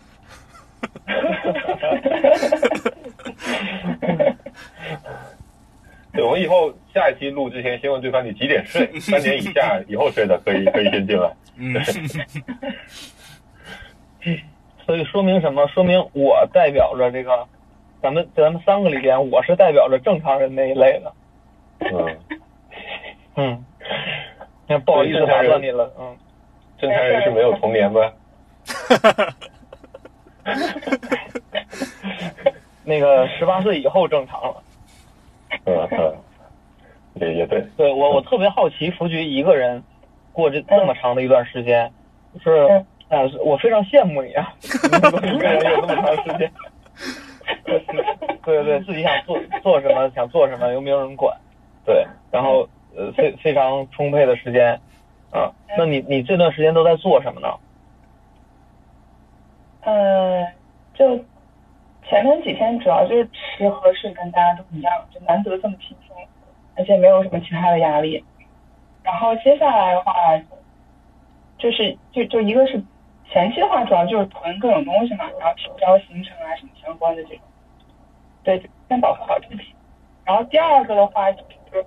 [6.18, 11.32] 对，我们以后下一期录之前，先问对方你几点睡， 三点以下以后睡的可以可以先进来。
[11.56, 11.72] 嗯，
[14.84, 15.64] 所以说明什么？
[15.68, 17.46] 说明我代表着这个，
[18.02, 21.12] 咱们咱们三个里边，我是代表着正常人那一类的。
[21.92, 22.18] 嗯
[23.36, 23.64] 嗯，
[24.66, 26.16] 那不好意思打断你了，嗯。
[26.80, 28.12] 正常人是没有童年吧？
[32.82, 34.60] 那个十八岁以后正常了。
[35.66, 36.14] 嗯嗯，
[37.14, 37.64] 也也对。
[37.76, 39.82] 对我我特别好奇，福局一个人
[40.32, 41.92] 过这这么长的一段时间，
[42.34, 46.50] 就是啊，我非常羡慕你啊， 一个人有这么长时间。
[48.44, 51.36] 对对，自己想做做什么想做什么又没有人管，
[51.84, 54.80] 对，然后呃非非常充沛的时间
[55.30, 57.48] 啊，那你你这段时间都在做什么呢？
[59.82, 60.46] 呃，
[60.94, 61.24] 就
[62.18, 66.16] 前面几天主要就是吃喝睡跟大家都一样，就难得这么轻松，
[66.74, 68.24] 而且没有什么其他的压力。
[69.04, 70.12] 然后接下来的话，
[71.58, 72.82] 就是就就一个是
[73.30, 77.38] 前期的话，主要就是囤各种东西嘛，然后提交行程啊什么相关的这种，
[78.42, 79.72] 对，先保护好自己。
[80.24, 81.38] 然后第二个的话就
[81.72, 81.86] 是，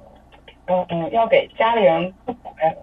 [0.68, 2.74] 嗯嗯，要给家里人科普呗。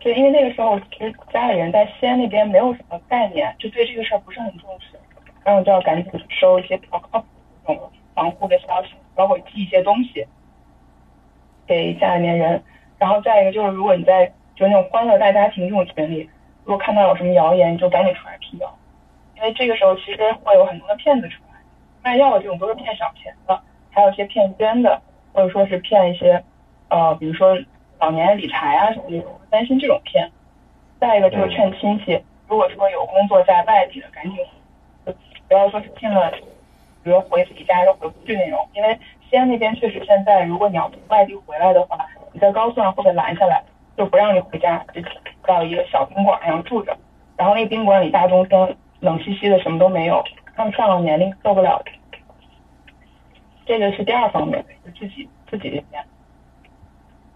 [0.00, 4.98] 就因为那个时候，其实家里人在西安那边没有什么概念，就对这个事儿不是很重视，
[5.44, 7.26] 然后就要赶紧收一些比较靠谱
[7.66, 10.26] 的这种防护的消息，包括寄一些东西
[11.66, 12.62] 给家里面人。
[12.98, 16.28] 然后再一个就是，如果你在就那种欢乐大家庭这种群里，
[16.64, 18.78] 如果看到有什么谣言，你就赶紧出来辟谣，
[19.36, 21.60] 因为这个时候其实会有很多的骗子出来，
[22.02, 23.60] 卖药的这种都是骗小钱的，
[23.90, 25.00] 还有一些骗捐的，
[25.32, 26.42] 或者说是骗一些
[26.88, 27.56] 呃，比如说。
[28.02, 30.32] 老年理财啊什么这种，担心这种骗。
[30.98, 32.18] 再一个就是劝亲戚，
[32.48, 34.42] 如果说有工作在外地的，赶紧就
[35.50, 36.30] 不要说是进了，
[37.02, 38.68] 比如回自己家又回不去那种。
[38.72, 38.96] 因为
[39.28, 43.60] 西安那边确实现在，如果你要从外地回来的话，你在高速上会被拦下来，
[43.96, 45.02] 就不让你回家，就
[45.44, 46.96] 到一个小宾馆上住着。
[47.36, 50.22] 然后那宾馆里大冬天冷兮兮的，什么都没有，
[50.54, 51.82] 他们上了年龄受不了。
[53.66, 56.04] 这个是第二方面，就自己自己这边。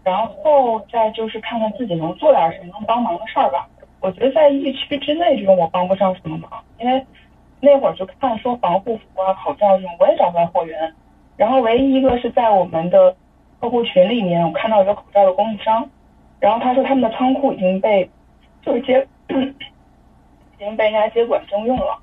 [0.05, 3.67] 然后再就是看看自己能做点什么能帮忙的事儿吧。
[3.99, 7.03] 我觉得在疫区之内这种我帮不上什么忙，因为
[7.65, 10.93] 那会儿就看说防护服啊、口罩这种我也找不到货源。
[11.35, 13.13] 然后唯一一个是在我们的
[13.59, 15.89] 客户群里面，我看到一个口罩的供应商，
[16.39, 18.09] 然后他说他们的仓库已经被
[18.61, 21.99] 就是接 已经被人家接管征用了，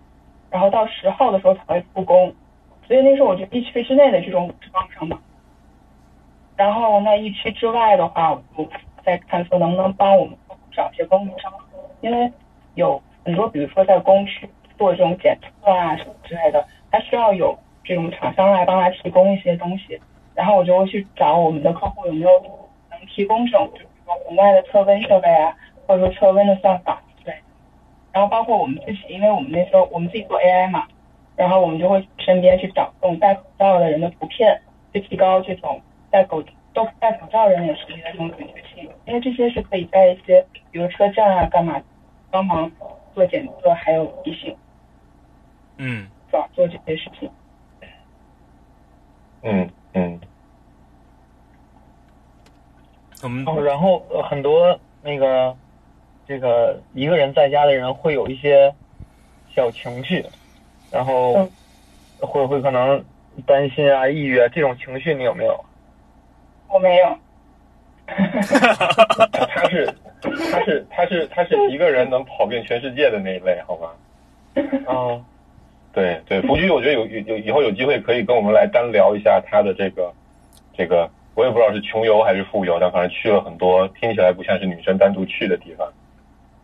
[0.51, 2.35] 然后到十号的时候才会复工。
[2.87, 5.19] 所以那时候我就一区之内的这种是帮不上忙。
[6.57, 8.69] 然后那一区之外的话，我
[9.05, 10.37] 再看说能不能帮我们
[10.71, 11.51] 找一些供应商，
[12.03, 12.31] 因为
[12.75, 14.49] 有很多，比如说在工区
[14.79, 20.01] 做这种检测啊什么之类的，他需要有这种厂商来帮他提供一些东西。
[20.35, 22.31] 然后我就会去找我们的客户有没有
[22.91, 25.55] 能提供这种，就比如说红外的测温设备啊，
[25.87, 27.43] 或者说测温的算法之类的。
[28.13, 30.87] 然后包括我们自己，因为我们那时候我们自己做 AI 嘛，
[31.37, 34.61] 然后我们就会身边去找这种戴口罩的人的图片，
[34.93, 35.81] 去提高这种。
[36.11, 36.43] 戴口
[36.75, 41.81] 都戴口罩人脸识别的这种准确性，因为这些是可以在一些比如车站啊干嘛
[42.31, 42.71] 帮忙
[43.15, 44.57] 做检测，还有提醒。
[45.77, 47.31] 嗯，做做这些事情。
[49.43, 50.21] 嗯嗯。
[53.23, 55.57] 我们然后很多那个
[56.27, 58.75] 这个一个人在家的人会有一些
[59.55, 60.25] 小情绪，
[60.91, 61.49] 然后
[62.21, 63.05] 会会可能
[63.47, 65.65] 担心啊、抑郁啊这种情绪，你有没有？
[66.69, 67.19] 我没有，
[68.07, 73.89] 他是他是 他是他是一个人能跑遍全世界的那一类，好吗？
[74.87, 75.25] 哦，
[75.93, 80.13] 对对，福居，我觉得有有有以后有机会可以跟我们来单聊一下他的这个
[80.77, 85.87] 这个，我也不知道是穷游还是富游，但反正去了很多听起来不像是女生单独去的地方，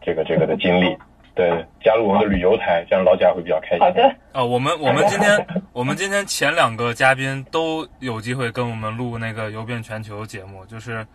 [0.03, 0.97] 这个这个的经历。
[1.35, 3.79] 对，加入我们的旅游台，这样老贾会比较开心。
[3.79, 4.03] 好的。
[4.33, 11.07] 啊，我们我们今天我们今天前两个嘉宾都有机会跟我们录那个游遍全球节目，就是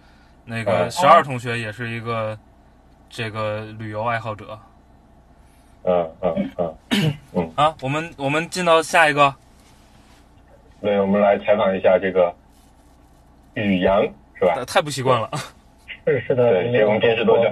[0.45, 2.37] 那个十二同学也是一个
[3.09, 4.59] 这个旅游爱好者。
[5.85, 6.75] 嗯嗯嗯
[7.33, 9.33] 嗯，啊，我们我们进到下一个，
[10.81, 12.33] 对，我们来采访一下这个
[13.55, 14.01] 宇阳，
[14.35, 14.53] 是吧？
[14.55, 15.29] 呃太不习惯了
[16.05, 17.49] 是是的，对，这个我们平时都叫，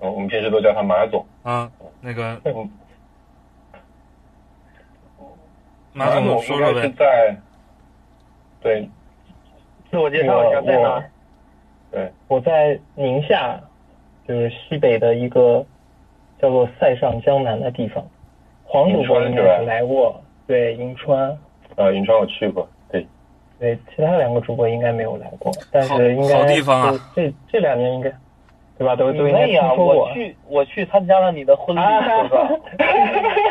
[0.00, 1.26] 嗯，我们平时都叫他马总。
[1.42, 1.70] 啊。
[2.00, 2.70] 那个嗯，
[5.92, 6.88] 马总总应该是说说呗。
[6.96, 7.36] 在，
[8.62, 8.88] 对，
[9.90, 11.10] 自我介绍一下在哪儿？
[11.90, 13.58] 对，我在宁夏，
[14.26, 15.64] 就是西北的一个
[16.40, 18.04] 叫做塞上江南的地方。
[18.64, 21.30] 黄主播应该是来过，对银川，
[21.76, 23.06] 啊，银川我去过，对，
[23.58, 28.12] 对其他两个主播应该没有来过，但是应该好好地方啊这这两年应该，
[28.76, 28.94] 对吧？
[28.94, 29.68] 都你都应该妹呀！
[29.68, 30.12] 听说过我。
[30.12, 32.48] 去我去参加了你的婚礼，啊是吧？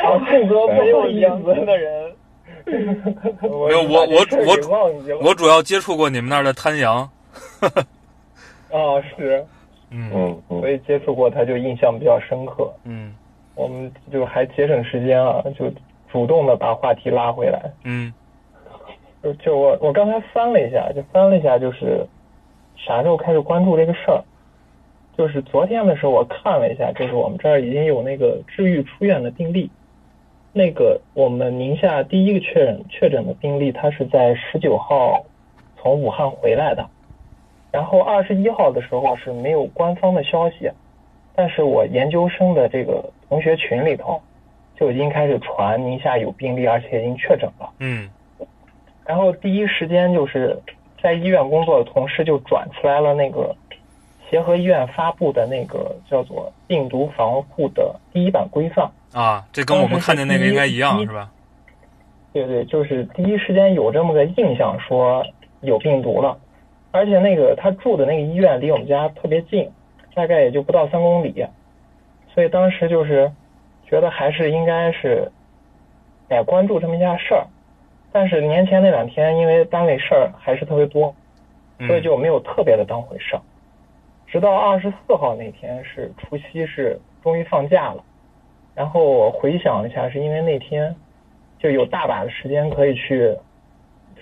[0.03, 2.13] 好，性格没有一样的人。
[2.65, 5.19] 没没有我我我忘记了。
[5.23, 7.09] 我主要接触过你们那儿的滩羊，
[8.72, 9.45] 哦是，
[9.91, 12.74] 嗯嗯嗯所以接触过他就印象比较深刻。
[12.84, 13.15] 嗯
[13.55, 15.72] 我们就还节省时间啊，就
[16.11, 17.72] 主动的把话题拉回来。
[17.84, 18.13] 嗯
[19.24, 22.05] 就就我我刚才翻了一下，就翻了一下，就是
[22.76, 24.24] 啥时候开始关注这个事儿？
[25.18, 29.72] 就是昨天的时候我看了一下，就是我们这儿已经有那个治愈出院的病例。
[30.53, 35.26] 那个我们宁夏第一个确诊确诊的病例，他是在十九号
[35.78, 36.88] 从武汉回来的，
[37.78, 40.67] 然后二十一号的时候是没有官方的消息，
[41.36, 44.19] 但是我研究生的这个同学群里头
[44.75, 47.69] 就已经开始传宁夏有病例，而且已经确诊了。
[47.78, 48.09] 嗯
[49.05, 50.59] 然后第一时间就是
[51.03, 53.55] 在医院工作的同事就转出来了那个
[54.28, 58.89] 协和医院发布的那个叫做病毒防护的第一版规范。
[59.13, 61.30] 啊，这跟我们看见那个应该一样是吧？
[62.34, 65.23] 对对，就是第一时间有这么个印象说
[65.61, 66.36] 有病毒了，
[66.91, 69.69] 而且那个他住的那个医院离我们家特别近，
[70.15, 71.45] 大概也就不到三公里，
[72.33, 73.31] 所以当时就是
[73.85, 75.31] 觉得还是应该是
[76.29, 77.45] 哎关注这么一下事儿。
[78.11, 81.13] 但是年前那两天因为单位事儿还是特别多，
[81.77, 83.41] 嗯所以就没有特别的当回事儿。
[84.25, 88.03] 直到二十四号那天是除夕，是终于放假了。
[88.73, 90.95] 然后我回想了一下，是因为那天
[91.59, 93.35] 就有大把的时间可以去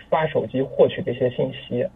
[0.09, 1.87] 刷手机获取这些信息，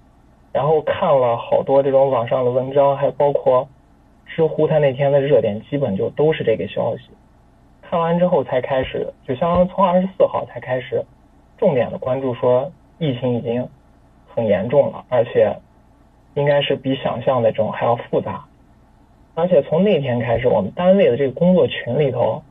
[0.52, 3.68] 然后看了好多这种网上的文章，还包括
[4.26, 7.10] 知乎，他那天的热点基本就都是这个消息。
[7.82, 11.06] 看完之后才开始，就相当于从二十四号才开始
[11.58, 13.68] 重点的关注，说疫情已经
[14.28, 15.56] 很严重了，而且
[16.36, 18.46] 应该是比想象的这种还要复杂。
[19.36, 22.44] 而且从那天开始，我们单位的这个工作群里头，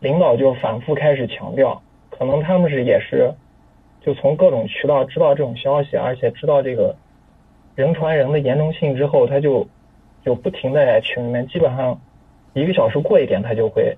[0.00, 1.80] 领导就反复开始强调，
[2.10, 3.32] 可能他们是也是
[4.00, 6.94] 就从各种渠道知道这种消息，而且知道这个
[7.74, 9.66] 人传人的严重性之后，他就
[10.24, 12.00] 就不停的在群里面，基本上
[12.52, 13.96] 一个小时过一点，他就会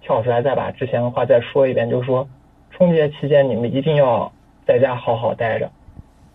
[0.00, 2.28] 跳出来再把之前的话再说一遍，就是说
[2.70, 4.30] 春节期间你们一定要
[4.66, 5.70] 在家好好待着，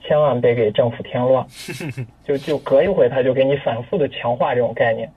[0.01, 1.45] 千万别给政府添乱。
[2.25, 5.11] 就就隔一会他就给你反复的强化这种概念，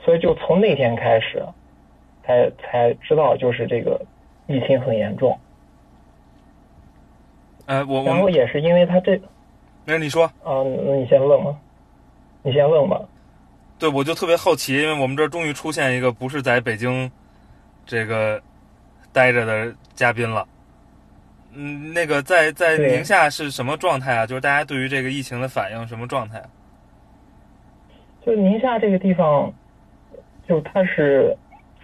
[0.00, 1.42] 所以就从那天开始，
[2.24, 4.00] 才才知道就是这个
[4.46, 5.38] 疫情很严重。
[7.66, 9.20] 呃，我我然后也是因为他这，
[9.90, 11.56] 那你说，啊、那你先问吧，
[12.42, 13.00] 你先问吧。
[13.78, 17.10] 对我就特别好奇，因为我们这儿终于出现一个不是在北京
[17.86, 18.38] 这个
[19.14, 20.46] 待着的嘉宾了。
[21.54, 24.26] 嗯，那个在在宁夏是什么状态啊？
[24.26, 26.48] 就是大家对于这个疫情的反应什么状态啊？
[28.26, 29.50] 就宁夏这个地方，
[30.46, 31.34] 就它是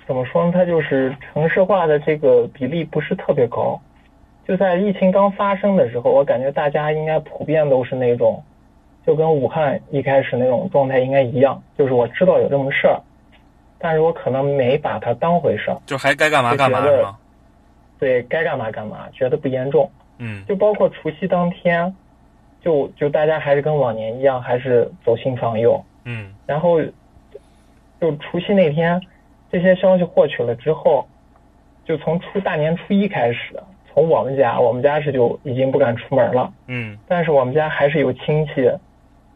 [0.07, 0.53] 怎么说呢？
[0.53, 3.81] 它就是城市化的这个比例不是特别高。
[4.47, 8.43] 就在疫情刚发生的时候，我感觉大家应该普遍都是那种，
[9.07, 13.01] 就跟武汉一开始那种状态应该一样，就是我知道有这么个事儿，
[13.79, 17.19] 但是我可能没把它当回事儿，就还该干嘛干嘛？
[17.99, 19.91] 对该干嘛干嘛，觉得不严重。
[20.19, 21.95] 嗯就包括除夕当天，
[22.61, 25.83] 就就大家还是跟往年一样，还是走亲访友。
[26.05, 26.81] 嗯然后
[27.99, 29.01] 就除夕那天，
[29.51, 31.07] 这些消息获取了之后，
[31.87, 33.59] 就从初大年初一开始，
[33.95, 38.69] 从我们家，我们家是就已经不敢出门了，嗯但是我们家还是有亲戚，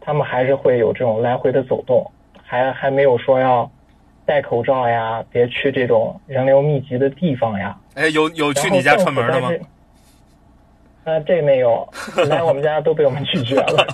[0.01, 2.05] 他们还是会有这种来回的走动，
[2.43, 3.71] 还还没有说要
[4.27, 7.79] 戴口罩呀，别去这种人流密集的地方呀。
[7.95, 9.51] 哎，有有去你家串门的吗？
[11.05, 11.89] 啊，这没有，
[12.29, 13.87] 来我们家 都被我们拒绝了。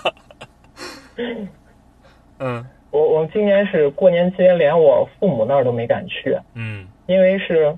[2.40, 7.76] 嗯我我们今年是过年期间连我父母那儿都没敢去，嗯因为是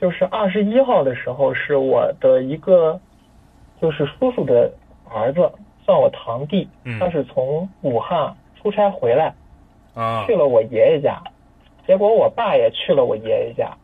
[0.00, 2.98] 就是二十一号的时候是我的一个
[3.80, 4.70] 就是叔叔的
[5.08, 5.50] 儿子，
[5.84, 6.98] 算我堂弟，嗯。
[6.98, 9.34] 他是从武汉出差回来，
[9.94, 10.24] 啊。
[10.26, 11.22] 去了我爷爷家，
[11.86, 13.76] 结果我爸也去了我爷爷家，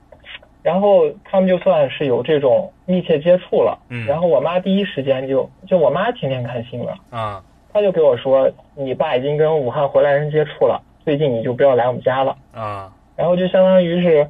[0.62, 4.06] 然后他们就算是有这种密切接触了，嗯。
[4.06, 7.42] 然后我妈第一时间就就我妈天天看新闻，啊。
[7.72, 12.36] 她就给我说，你爸已经跟武汉回来人接触了，最近你就不要来我们家了。
[12.52, 12.92] 啊。
[13.14, 14.28] 然后就相当于是，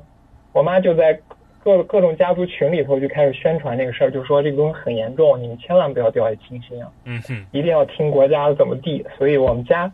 [0.52, 1.18] 我妈就在
[1.62, 9.04] 各各种家族群里头就开始宣传这个事儿，就说这个东西很严重，你们千万不要掉以轻心啊，嗯哼一定要听国家的怎么地。
[9.18, 9.92] 所以我们家，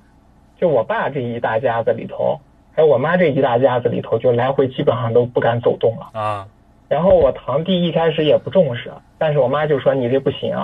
[0.60, 2.38] 就我爸这一大家子里头，
[2.72, 6.10] 还有我妈这一大家子里头，就来回基本上都不敢走动了。
[6.12, 6.46] 啊
[6.88, 10.56] 然后我堂弟一开始也不重视，但是我妈就说你这不行，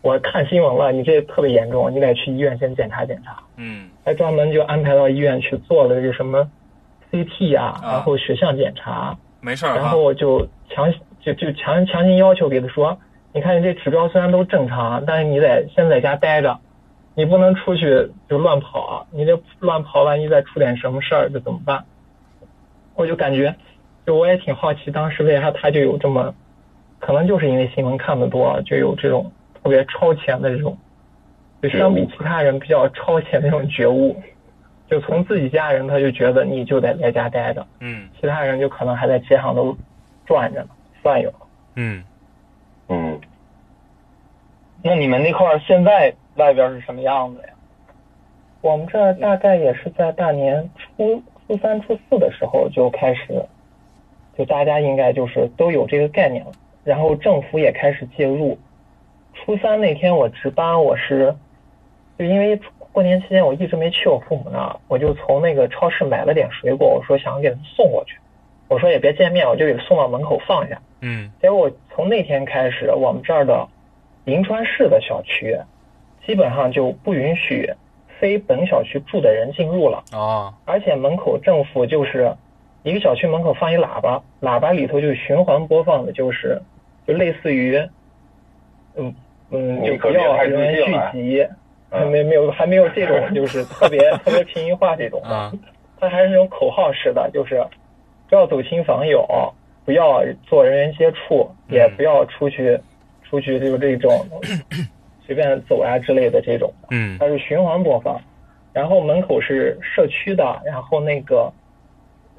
[0.00, 3.36] 我看新闻了，你这特别严重，你得去医院先检查检查。
[3.56, 6.50] 嗯还专门就安排到医院去做了这个什么
[7.12, 12.98] CT 啊，啊然后血象检查，没事儿啊然后我就强就就强强行要求给他说，
[13.32, 16.58] 你看你这指标虽然都正常，但是你得先在家待着，
[17.14, 21.84] 你不能出去就乱跑啊，你这乱跑万一再出点什么事儿，这怎么办？
[22.94, 23.54] 我就感觉，
[24.06, 26.34] 就我也挺好奇，当时为啥他就有这么，
[26.98, 29.32] 可能就是因为新闻看的多，就有这种
[29.62, 30.76] 特别超前的这种，
[31.62, 34.20] 就相比其他人比较超前的这种觉悟，
[34.90, 37.64] 就从自己家人他就觉得你就得在家待着。
[37.78, 39.76] 嗯其他人就可能还在街上都
[40.26, 40.68] 转着呢，
[41.02, 41.32] 算有。
[41.76, 42.02] 嗯
[42.88, 43.20] 嗯，
[44.82, 47.48] 那你们那块儿现在外边是什么样子呀？
[48.62, 53.42] 我们这儿大概也是在大年初初三、初四的时候就开始，
[54.36, 56.52] 就大家应该就是都有这个概念了，
[56.84, 58.58] 然后政府也开始介入。
[59.32, 61.34] 初三那天我值班，我是
[62.18, 62.60] 就因为
[62.92, 68.16] 过年期间我一直没去我父母那儿，我就从那个超市买了点水果，我说想给他们送过去，
[68.68, 70.80] 我说也别见面，我就给送到门口放下。
[71.00, 71.30] 嗯。
[71.40, 73.68] 结果从那天开始，我们这儿的
[74.24, 75.56] 银川市的小区
[76.26, 77.72] 基本上就不允许
[78.18, 80.52] 非本小区住的人进入了，哦。
[80.64, 82.34] 而且门口政府就是
[82.82, 86.60] 一个小区门口放一喇叭，喇叭里头就循环播放的就是
[87.06, 87.76] 就类似于，
[88.96, 89.14] 嗯
[89.50, 91.46] 嗯，不要人员聚集，
[92.10, 95.28] 没没有还没有这种就是特别特别平民化这种的。
[95.28, 95.52] 啊
[96.02, 97.62] 它还是那种口号式的，就是
[98.26, 99.26] 不要走亲访友，
[99.84, 102.80] 不要做人员接触，也不要出去
[103.22, 104.26] 出去就这种
[105.26, 106.88] 随便走啊之类的这种的。
[106.92, 108.18] 嗯它是循环播放，
[108.72, 111.52] 然后门口是社区的，然后那个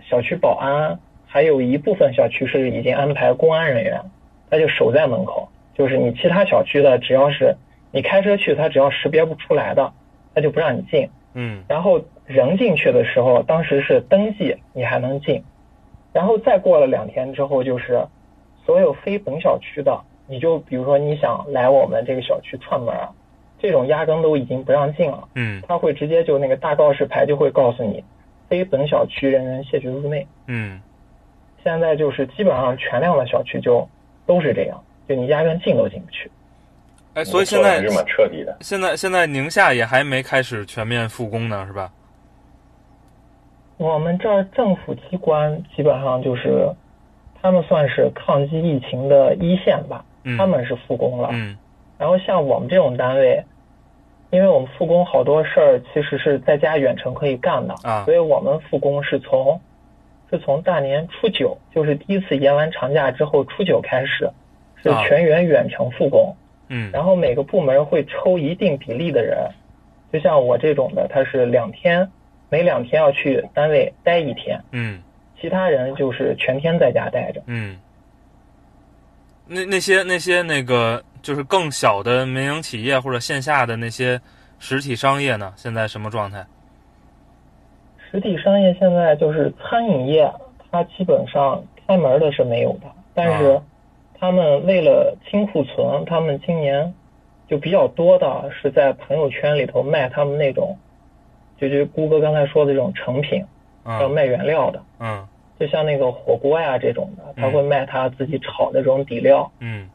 [0.09, 0.97] 小区保安，
[1.27, 4.01] 还有一部分小区是已经安排公安人员，
[4.49, 5.47] 他就守在门口，
[5.77, 7.55] 就是你其他小区的，只要是
[7.91, 9.91] 你开车去，他只要识别不出来的，
[10.33, 11.09] 他就不让你进。
[11.33, 15.43] 嗯然后人进去的时候，当时是登记你还能进，
[16.11, 18.05] 然后再过了两天之后，就是
[18.65, 23.09] 所有非本小区的，你就比如说你想来我们这个小区串门儿，
[23.59, 28.03] 这种压根都已经不让进了，嗯他会直接就那个大告示牌就会告诉你，
[28.49, 30.27] 非本小区人员谢绝入内。
[30.47, 30.81] 嗯
[31.63, 33.87] 现在就是基本上全量的小区就
[34.25, 36.29] 都是这样，就你压根进都进不去。
[37.13, 38.57] 哎，所以现在是蛮彻底的。
[38.61, 41.91] 现在现在宁夏也还没开始全面复工呢，是吧？
[43.77, 46.69] 我们这儿政府机关基本上就是，
[47.41, 51.29] 他们算是抗击疫情的一线吧，嗯他们是复工了。
[51.31, 51.57] 嗯
[51.97, 53.43] 然后像我们这种单位，
[54.29, 59.59] 因为我们复工好多事儿其实是在家远程可以干的，啊所以我们复工是从
[60.29, 64.29] 是从大年初九，就是第一次延完长假之后初九开始，
[64.81, 66.33] 是啊全员远程复工。
[66.73, 69.37] 嗯然后每个部门会抽一定比例的人，
[70.13, 72.09] 就像我这种的，他是两天，
[72.49, 75.01] 每两天要去单位待一天，嗯
[75.39, 77.41] 其他人就是全天在家待着。
[77.45, 77.77] 嗯。
[79.47, 84.21] 那那些那些那个就是更小的民营企业或者线下的那些
[84.59, 86.45] 实体商业呢，现在什么状态？
[88.09, 90.31] 实体商业现在就是餐饮业，
[90.71, 93.63] 它基本上开门的是没有的，但是啊
[94.21, 96.93] 他们为了清库存，他们今年
[97.47, 100.77] 就比较多的是在朋友圈里头卖他们那种，
[101.57, 103.43] 就就谷歌刚才说的这种成品，
[103.83, 104.83] 要嗯卖原料的。
[104.99, 105.27] 嗯
[105.59, 109.89] 就像那个火锅呀这种的，他嗯会卖他自己炒的这种底料，嗯。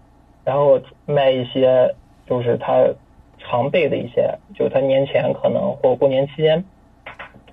[0.45, 1.95] 然后卖一些
[2.29, 2.85] 就是他
[3.39, 6.65] 常备的一些，就他年前可能或过年期间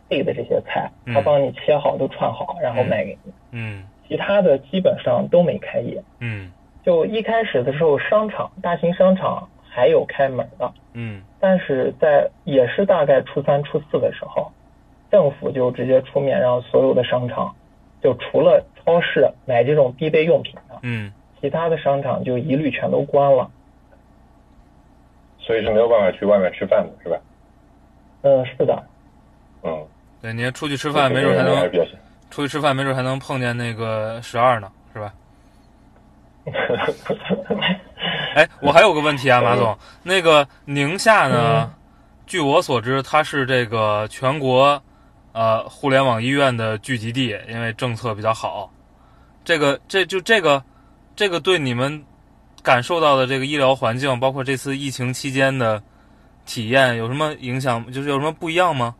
[0.07, 1.13] 备的这些菜，嗯。
[1.13, 3.31] 他帮你切好都串好，然后卖给你。
[3.51, 3.83] 嗯。
[4.07, 6.03] 其他的基本上都没开业。
[6.19, 6.51] 嗯
[6.85, 14.51] 就一开始的时候，商场大型商场还有开门的，嗯但是在也是大概初三初四的时候，
[15.11, 17.55] 政府就直接出面让所有的商场，
[18.01, 21.11] 就除了超市买这种必备用品的，嗯
[21.41, 23.49] 其他的商场就一律全都关了。
[25.39, 27.17] 所以是没有办法去外面吃饭的，是吧？
[28.21, 28.81] 嗯，是的，
[29.63, 29.85] 嗯，
[30.21, 31.69] 对，你出去吃饭，没准还能。
[32.29, 34.71] 出去吃饭，没准还能碰见那个十二呢？
[38.35, 41.73] 哎，我还有个问题啊，马总，那个宁夏呢？
[42.25, 44.81] 据我所知，它是这个全国
[45.33, 48.71] 呃互联网医院的聚集地，因为政策比较好。
[49.43, 50.63] 这个这就这个
[51.15, 52.03] 这个对你们
[52.63, 55.83] 感受到的这个医疗环境，包括这次疫情期间的
[56.45, 57.85] 体验，有什么影响？
[57.91, 58.95] 就是有什么不一样吗？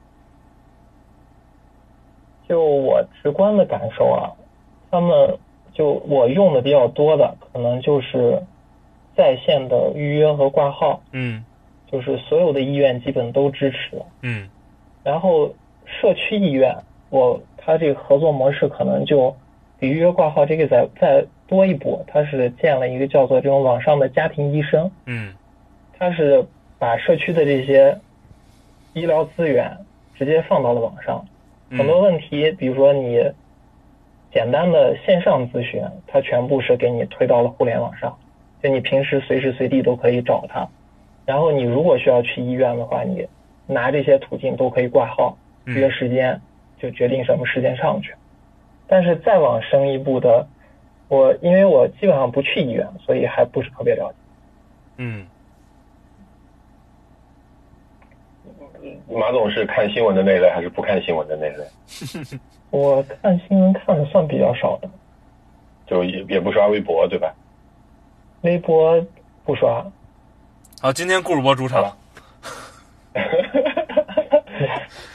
[2.47, 4.29] 就我直观的感受啊，
[4.91, 5.39] 他们
[5.74, 8.41] 就我用的比较多的，可能就是
[9.15, 11.01] 在线的预约和挂号。
[11.11, 11.43] 嗯。
[11.91, 14.01] 就是所有的医院基本都支持。
[14.21, 14.49] 嗯。
[15.03, 15.53] 然后
[15.86, 16.76] 社区医院，
[17.11, 19.36] 我他这个合作模式可能就
[19.80, 24.89] 比预约挂号这个再再多一步，他是建了一个叫做这种网上的家庭医生。
[25.05, 25.36] 嗯。
[25.99, 26.43] 他是
[26.80, 27.95] 把社区的这些
[28.93, 29.78] 医疗资源
[30.15, 31.24] 直接放到了网上。
[31.69, 33.24] 很多问题，比如说你
[34.34, 38.17] 简单的线上咨询，它全部是给你推到了互联网上，
[38.63, 40.67] 就你平时随时随地都可以找他。
[41.25, 43.27] 然后你如果需要去医院的话，你
[43.67, 46.41] 拿这些途径都可以挂号约时间，
[46.79, 48.13] 就决定什么时间上去。
[48.88, 50.47] 但是再往深一步的，
[51.07, 54.15] 我因为我基本上不去医院，所以还不是特别了解。
[54.97, 55.27] 嗯。
[59.09, 61.63] 马总是看新闻的那类，还是不看新闻的那类？
[62.74, 64.89] 我看新闻看的算比较少的，
[65.86, 67.32] 就也也不刷微博，对吧？
[68.41, 68.99] 微博
[69.45, 69.86] 不刷。
[70.82, 71.95] 好，今天顾主播主场。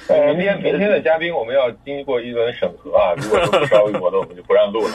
[0.09, 4.93] 明天明天的嘉宾我们要经过一轮审核啊， 如果说不刷微博的，我们就不让录了。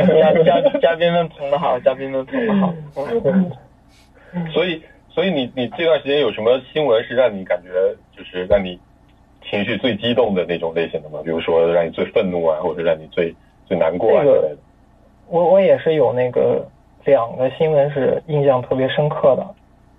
[0.42, 2.72] 嘉嘉嘉宾们捧的好，嘉宾们捧的好。
[4.54, 4.82] 所以。
[5.10, 7.70] 所以你你这段时间有什么新闻是让你感觉
[8.14, 8.78] 就是让你
[9.50, 11.20] 情绪最激动的那种类型的吗？
[11.24, 13.34] 比如说让你最愤怒啊，或者让你最
[13.64, 14.56] 最难过啊之类的。
[15.28, 16.66] 我我也是有那个
[17.04, 19.46] 两个新闻是印象特别深刻的，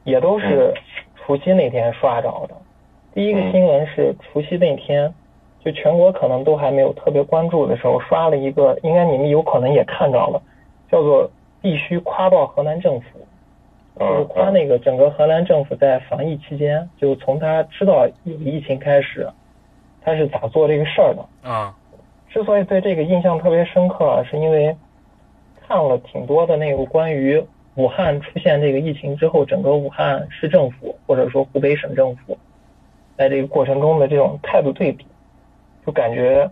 [0.03, 0.73] 也都是
[1.15, 2.55] 除夕那天刷着的。
[3.13, 5.13] 第一个新闻是除夕那天，
[5.63, 10.41] 就全国可能都还没有特别关注的时候，刷了一个，应该你们有可能也看到了，
[10.91, 11.29] 叫做
[11.61, 13.07] 必须夸爆河南政府。
[13.99, 19.27] 就是夸那个整个河南政府在防疫期间，就从他知道有疫情开始，
[20.07, 21.75] 他是咋做这个事儿的啊？
[22.29, 24.73] 之所以对这个印象特别深刻，是因为
[25.67, 27.45] 看了挺多的那个关于
[27.75, 32.37] 武汉出现这个疫情之后，整个武汉市政府或者说湖北省政府
[33.17, 35.05] 在这个过程中的这种态度对比，
[35.85, 36.49] 就感觉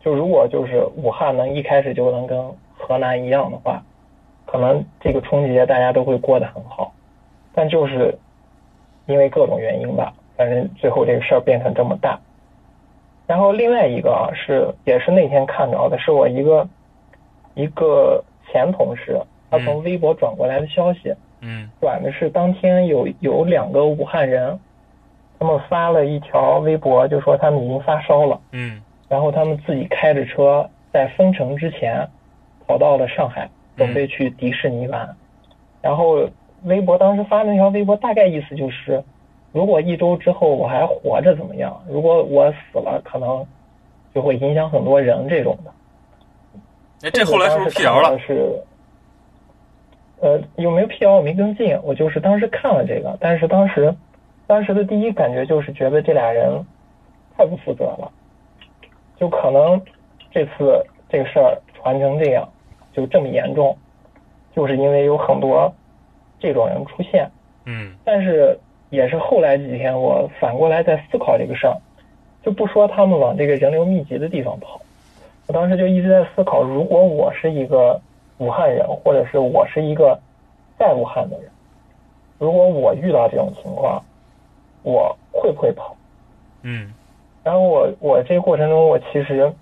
[0.00, 2.40] 就如果就是武汉能一开始就能跟
[2.78, 3.82] 河南一样的话。
[4.44, 6.92] 可能这个春节大家都会过得很好，
[7.52, 8.16] 但就是
[9.06, 12.16] 因为各种原因吧，反正最后这个事儿变成这么大。
[13.26, 16.68] 然后另外一个啊，是也是那天看着的，是我一个
[17.54, 19.20] 一个前同事，
[19.50, 24.58] 他从微博转过来的消息，嗯，转的是当天有有两个武汉人，
[25.38, 32.08] 他们发了一条微博，就说他们已经发烧了，嗯，然后他们自己开着车在封城之前
[32.66, 33.48] 跑到了上海。
[33.76, 35.06] 准备去迪士尼玩，
[35.82, 36.26] 然后
[36.64, 39.04] 微博当时发那条微博，大概意思就是，
[39.56, 41.82] 如果一周之后我还活着怎么样？
[41.88, 43.42] 如果我死了，可能
[44.14, 45.72] 就会影响很多人这种的。
[47.08, 48.18] 哎，这后来是不是辟谣了？
[48.18, 48.62] 是，
[50.20, 53.96] 呃，有没有辟谣我没跟进，我就是当时看了这个，但是当时
[54.46, 56.62] 当时的第一感觉就是觉得这俩人
[57.34, 58.12] 太不负责了，
[59.18, 59.80] 就可能
[60.30, 62.46] 这次这个事儿传成这样。
[62.92, 63.74] 就这么严重，
[64.54, 65.74] 就是因为有很多
[66.38, 67.30] 这种人出现。
[67.64, 68.58] 嗯，但是
[68.90, 71.76] 也是后来几天，我反过来在思考这个事儿，
[72.42, 74.80] 就不说他们往这个人流密集的地方跑，
[75.46, 78.00] 我当时就一直在思考，如果我是一个
[78.38, 80.18] 武汉人，或者是我是一个
[80.78, 81.50] 在武汉的人，
[82.38, 84.02] 如果我遇到这种情况，
[84.82, 85.96] 我会不会跑？
[86.62, 86.92] 嗯，
[87.44, 89.52] 然后我我这过程中，我其实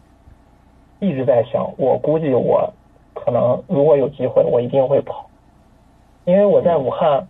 [1.00, 2.72] 一直在想，我估计我。
[3.16, 5.30] 可能如果有机会，我一定会跑，
[6.24, 7.26] 因为我在武汉，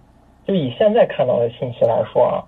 [0.46, 2.44] 就以现在看到的信息来说啊，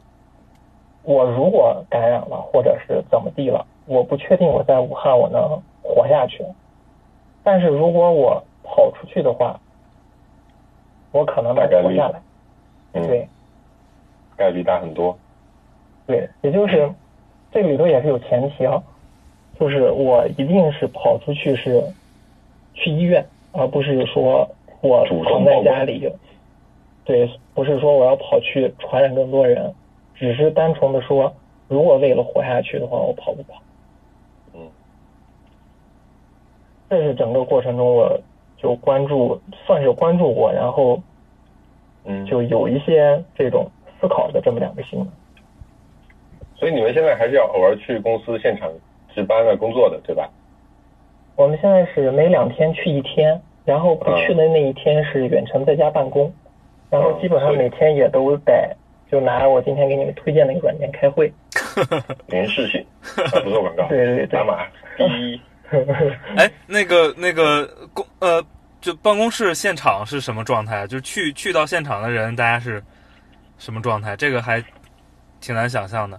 [1.02, 6.44] 我如果感染了或者是怎么地了，我不确定我在武汉我能活下去，
[7.42, 9.58] 但是如果我跑出去的话，
[11.12, 12.20] 我可能能活下来。
[12.92, 13.28] 对，
[14.36, 15.16] 概率大很多。
[16.06, 16.92] 对，也就是
[17.52, 18.82] 这个里头也是有前提啊，
[19.58, 21.82] 就是我一定是跑出去是。
[22.78, 24.46] 去医院，而不是说
[24.82, 26.12] 我躺在家里。
[27.06, 27.26] 对，
[27.56, 29.72] 不是说我要跑去传染更多人，
[30.14, 31.34] 只是单纯的说，
[31.68, 33.62] 如果为了活下去的话，我跑不跑？
[34.52, 34.68] 嗯，
[36.90, 38.20] 这是整个过程中我
[38.58, 41.00] 就关注，算是关注过，然后
[42.04, 45.08] 嗯，就有一些这种思考的这么两个新闻。
[46.56, 48.70] 所以你们现在还是要偶尔去公司现场
[49.14, 50.30] 值班的工作的，对吧？
[51.36, 56.30] 我们现在是每两天去一天，然后不去的那一天是远程在家办公，
[56.90, 58.76] 然后基本上每天也都得
[59.10, 61.32] 就拿我今天给你们推荐那个软件开会。
[62.28, 62.84] 连视性，
[63.16, 64.66] 啊不做广告，对对对打码
[64.98, 65.38] 一，
[66.36, 68.42] 哎，那个那个公呃，
[68.80, 70.86] 就办公室现场是什么状态？
[70.86, 72.82] 就是去去到现场的人，大家是
[73.58, 74.16] 什么状态？
[74.16, 74.62] 这个还
[75.40, 76.18] 挺难想象的。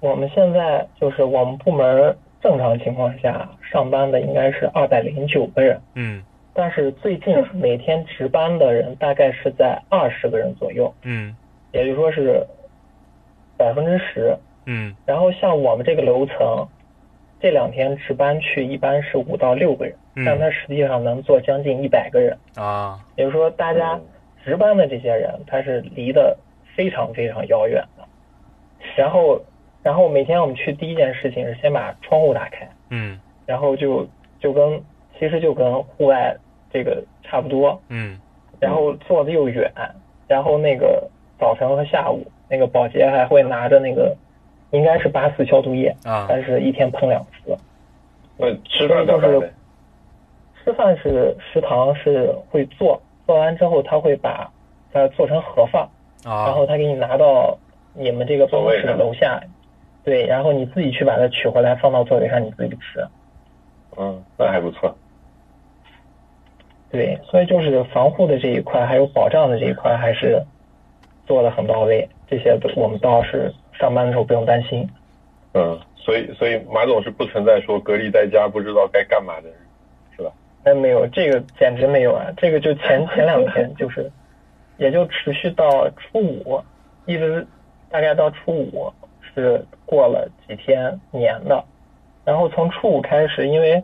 [0.00, 6.22] 我们现在就是我们部门正常情况下上班的应该是二百零九个人，嗯
[6.60, 11.34] 但是最近每天值班的人大概是在二十个人左右，嗯。
[11.72, 12.46] 也就是说是
[13.56, 14.36] 百分之十。
[14.66, 14.94] 嗯。
[15.06, 16.68] 然后像我们这个楼层，
[17.40, 20.24] 这两天值班去一般是五到六个人，嗯。
[20.26, 22.36] 但嗯他实际上能做将近一百个人。
[22.56, 23.00] 啊。
[23.16, 23.98] 也就是说，大家
[24.44, 26.36] 值班的这些人，他是离得
[26.76, 28.04] 非常非常遥远的。
[28.96, 29.40] 然后，
[29.82, 33.18] 然后每天我们去第一件事情是先把窗户打开，嗯。
[33.46, 34.06] 然后就
[34.38, 34.78] 就跟
[35.18, 36.36] 其实就跟户外
[36.72, 38.18] 这个差不多，嗯
[38.58, 39.72] 然后坐的又远，
[40.28, 41.08] 然后那个
[41.38, 44.16] 早晨和下午，那个保洁还会拿着那个
[44.70, 47.56] 应该是八四消毒液，啊但是一天喷两次。
[48.36, 49.52] 那吃饭就是？
[50.62, 54.50] 吃饭是食堂是会做，做完之后他会把
[54.92, 55.88] 它做成盒饭，
[56.24, 57.56] 啊然啊后他给你拿到
[57.94, 59.40] 你们这个办公室的楼下，
[60.04, 63.02] 对，然后你自己去把它取回来放到座位上，你自己吃。
[63.96, 64.94] 嗯，那还不错。
[66.90, 70.42] 对，所以就是防护的这一块，还有保障的这一块，还是
[71.26, 72.08] 做的很到位。
[72.28, 74.88] 这些都我们倒是上班的时候不用担心。
[75.54, 79.56] 嗯，所以所以马总是不存在说隔离在家不知道该干嘛的人，
[80.16, 80.32] 是吧？
[80.64, 82.26] 那没有，这个简直没有啊！
[82.36, 84.10] 这个就前前两天 就是，
[84.76, 86.62] 也就持续到初五，
[87.06, 87.46] 一直
[87.90, 88.92] 大概到初五
[89.34, 91.64] 是过了几天年的，
[92.24, 93.82] 然后从初五开始，因为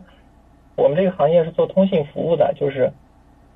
[0.77, 2.89] 我们这个行业是做通信服务的，就是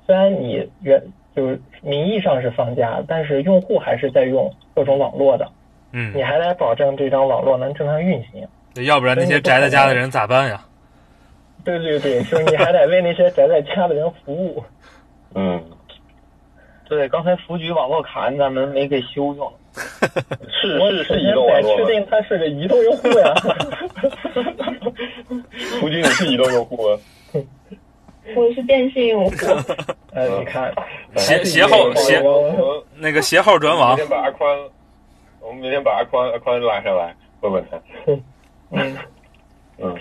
[0.04, 1.02] 虽然你原
[1.34, 5.48] 就是名义上是放假，但是用户还是在用各种网络的，
[5.92, 8.46] 嗯你，还得保证这张网络能正常运行。
[8.84, 10.60] 要不然那些宅在家的人咋办呀？
[11.64, 14.62] 对对对，就是你还得为那些宅在家的人服务。
[15.34, 15.62] 嗯，
[16.88, 19.52] 对，刚才福局网络卡咱们没给修用，
[20.50, 21.86] 是我是是移动网得确？
[21.86, 23.32] 定它是个移动用户呀。
[25.80, 26.98] 胡军，你是移动用户吗？
[28.36, 29.32] 我是电信用户，
[30.14, 30.72] 哎，你看，
[31.16, 34.56] 斜斜号斜我我那个斜号转网明天把阿宽，
[35.40, 37.80] 我们明天把阿宽阿宽拉上来问问他。
[38.70, 38.96] 嗯，
[39.78, 39.96] 嗯，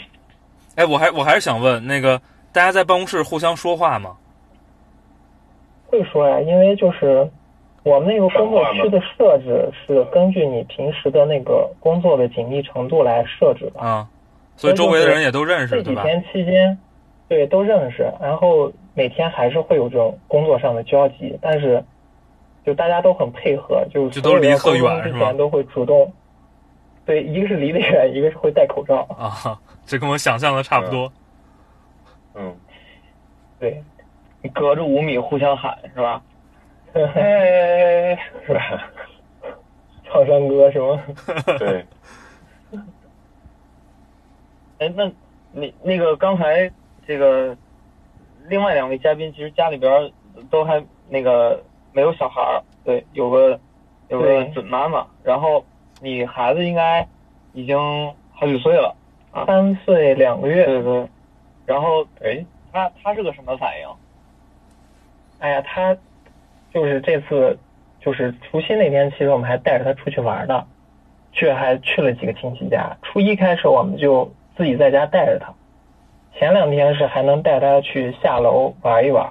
[0.75, 2.21] 哎，我还我还是想问，那个
[2.53, 4.15] 大家在办公室互相说话吗？
[5.87, 7.27] 会说呀，因为就是
[7.83, 13.81] 我们那个工作区的设置是根据你平时的那个工作的紧密程度来设置的。
[13.81, 14.07] 啊，
[14.61, 16.03] 所以周围的人也都认识，对吧？
[16.03, 16.77] 这几天期间，
[17.27, 21.83] 对都认识，然后每天还是会有这种工作上的交集，但是
[22.63, 26.13] 就大家都很配合，就就都离得特远是吗前都会主动，
[27.07, 31.11] 对，一个是离得远，一个是会戴口罩， 啊，这跟我想象的差不多。
[32.35, 32.55] 嗯，
[33.59, 33.83] 对，
[34.43, 36.21] 你隔着五米互相喊是吧？
[36.93, 38.83] 哎，是吧？
[40.03, 41.01] 唱山歌是吗？
[41.57, 41.83] 对，
[44.81, 45.09] 哎，那
[45.51, 46.71] 你那个刚才
[47.05, 47.55] 这个
[48.47, 50.11] 另外两位嘉宾，其实家里边
[50.49, 51.63] 都还那个
[51.93, 53.59] 没有小孩儿，对，有个
[54.09, 55.63] 有个准妈妈，然后
[56.01, 57.07] 你孩子应该
[57.53, 57.77] 已经
[58.33, 58.95] 好几岁了，
[59.45, 61.07] 三岁两个月，对对，
[61.67, 63.87] 然后哎，他他是个什么反应？
[65.37, 65.95] 哎呀，他
[66.73, 67.55] 就是这次
[67.99, 70.65] 就是除夕那天，其实我们还带着他出去玩的，
[71.33, 72.97] 去还去了几个亲戚家。
[73.03, 75.51] 初一开始我们就自己在家带着他，
[76.37, 79.27] 前两天是还能带他去下楼玩一玩，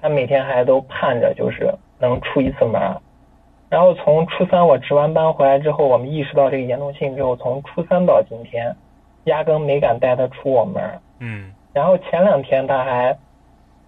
[0.00, 2.80] 他每天还都盼着就是能出一次门。
[3.68, 8.74] 然后从初三我值完班回来之后，我们意识到这个严重性之后，从初三到今天，
[9.24, 10.82] 压根没敢带他出我门。
[11.18, 13.14] 嗯然后前两天他还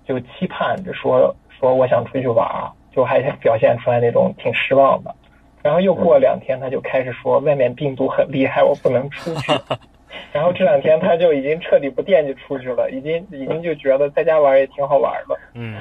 [0.05, 2.47] 就期盼着说说我想出去玩，
[2.93, 5.15] 就还表现出来那种挺失望的。
[5.63, 9.53] 然后又过两天，他就开始说外面病毒很厉害，我不能出去。
[10.33, 15.39] 然后这两天他就已经彻底不惦记出去了，已经已经就觉得在家玩也挺好玩的。
[15.55, 15.77] 嗯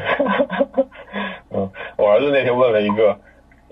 [1.52, 3.18] 嗯，我儿子那天问了一个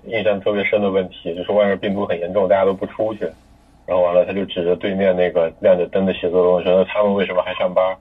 [0.05, 3.30] 印象特别深的问题，就是外面病毒很严重，大家都不出去。
[3.86, 7.97] 然后完了，他就指着对面那个亮着灯的写字楼说：“那他们为什么还上班？”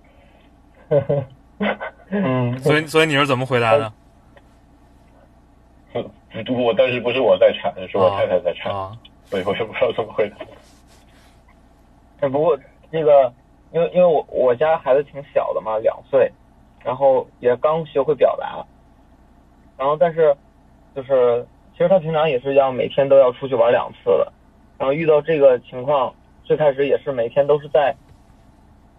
[2.11, 3.93] 嗯，所以所以你是怎么回答的？
[6.49, 8.93] 我当时不是我在产，是我太太在产，啊，
[9.25, 10.37] 所以我也不知道怎么回答。
[12.29, 12.59] 不过
[12.91, 13.33] 这个，
[13.73, 16.31] 因为因为我我家孩子挺小的嘛，两岁，
[16.85, 18.65] 然后也刚学会表达，
[19.79, 20.37] 然后但是
[20.95, 24.33] 就是其实他平常也是要每天都要出去玩两次的，
[24.79, 26.15] 然后遇到这个情况，
[26.45, 27.95] 最开始也是每天都是在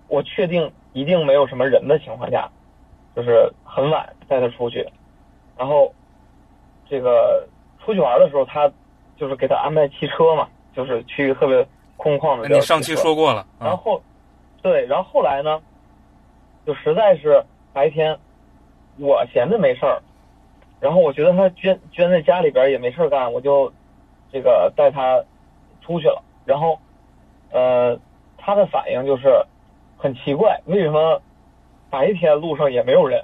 [0.08, 2.50] 我确定一定没有什么人的情况下，
[3.16, 4.88] 就是很晚带他出去，
[5.58, 5.94] 然后
[6.90, 7.48] 这个
[7.84, 8.72] 出去玩的时候，他
[9.18, 11.68] 就是给他安排汽车嘛，就是去特别
[12.02, 12.50] 空旷的。
[12.50, 14.02] 你上期说过了，啊然后，
[14.64, 15.62] 对，然后后来呢，
[16.66, 18.18] 就实在是白天
[18.98, 20.02] 我闲着没事儿，
[20.80, 23.72] 然后我觉得他捐捐在家里边也没事儿干，我就
[24.32, 25.24] 这个带他
[25.82, 26.24] 出去了。
[26.44, 26.80] 然后，
[27.52, 28.00] 呃，
[28.36, 29.46] 他的反应就是
[29.96, 31.22] 很奇怪，为什么
[31.92, 33.24] 白天路上也没有人？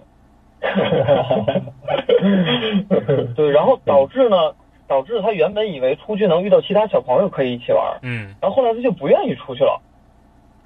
[3.36, 4.54] 对，然后导致呢，
[4.88, 8.34] 导致他原本以为出去能遇到其他小朋友可以一起玩，嗯。
[8.42, 9.82] 然后后来他就不愿意出去了。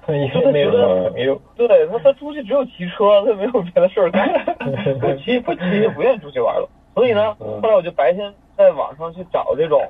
[0.08, 4.28] 因为没有没有，对他，他出去只有骑车，他没有别的事儿干，
[4.98, 6.68] 不骑不骑就不愿意出去玩了。
[6.92, 9.80] 所以呢，嗯后来我就白天在网上去找这种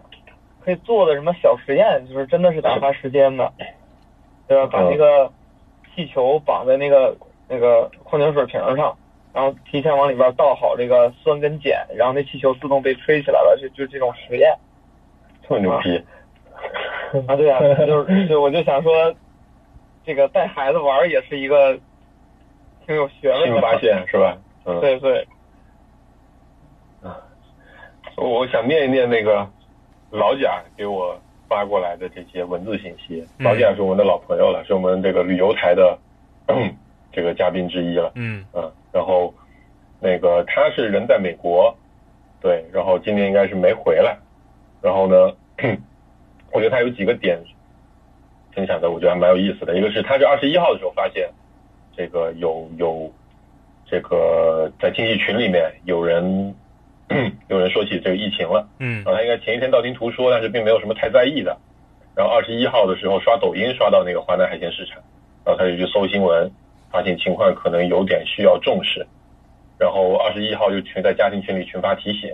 [0.63, 3.51] 可以做的什么小实验，就是真的是打发时间的，
[4.47, 4.69] 对吧？
[4.71, 5.33] 把那个
[5.95, 7.17] 气球绑在那个
[7.49, 8.95] 那个矿泉水瓶上，
[9.35, 14.55] 然后提前往里边倒好这个酸跟碱，然后那气球自动被吹起来了，就就这种实验。
[15.49, 15.97] 这么牛逼，
[17.27, 19.15] 啊，对啊， 就是就我就想说，
[20.05, 21.79] 这个带孩子玩也是一个
[22.87, 24.39] 挺有学问新的发现是吧？
[24.65, 25.27] 嗯，对对，
[28.17, 29.49] 我我想念一念那个
[30.11, 31.19] 老贾给我
[31.49, 33.27] 发过来的这些文字信息。
[33.39, 33.45] 嗯。
[33.45, 35.99] 老贾是我们的老朋友了，是我们这个旅游台的
[37.13, 38.13] 这个嘉宾之一了。
[38.15, 38.45] 嗯。
[38.53, 39.33] 嗯，然后
[40.01, 41.75] 那个他是人在美国，
[42.41, 44.17] 对，然后今年应该是没回来。
[44.81, 45.33] 然后呢，
[46.53, 47.39] 我觉得他有几个点
[48.53, 49.77] 分享的，我觉得还蛮有意思的。
[49.77, 51.31] 一个是他是二十一号的时候发现，
[51.97, 53.11] 这个有有
[53.87, 56.55] 这个在经济群里面有人
[57.49, 61.57] 有人说起这个疫情了，嗯然后他应该前一天道听途说，但是并没有什么太在意的。
[62.15, 64.97] 然后二十一号的时候刷抖音刷到那个华南海鲜市场，
[65.47, 66.51] 然后他就去搜新闻，
[66.93, 69.07] 发现情况可能有点需要重视。
[69.79, 72.31] 然后二十一号就群在家庭群里群发提醒，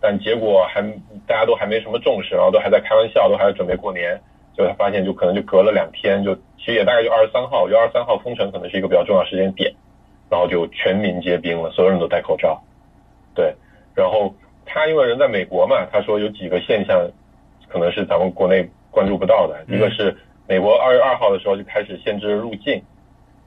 [0.00, 0.82] 但结果还
[1.26, 4.18] 大家都还没什么重视，然后都还在开玩笑，都还在准备过年。
[4.54, 9.72] 就他发现就可能就隔了两天，就其实也大概就二十三号，就二十三号封城可能是一个比较重要时间点，
[10.28, 12.62] 然后就全民皆兵了，所有人都戴口罩。
[13.34, 13.54] 对，
[13.94, 14.34] 然后
[14.66, 17.08] 他因为人在美国嘛，他说有几个现象
[17.66, 20.14] 可能是咱们国内关注不到的，嗯一个是
[20.46, 22.82] 美国二月二号的时候就开始限制入境，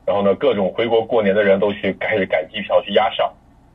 [0.06, 3.34] 然后呢，各种回国过年的人都去开始改机票去压哨，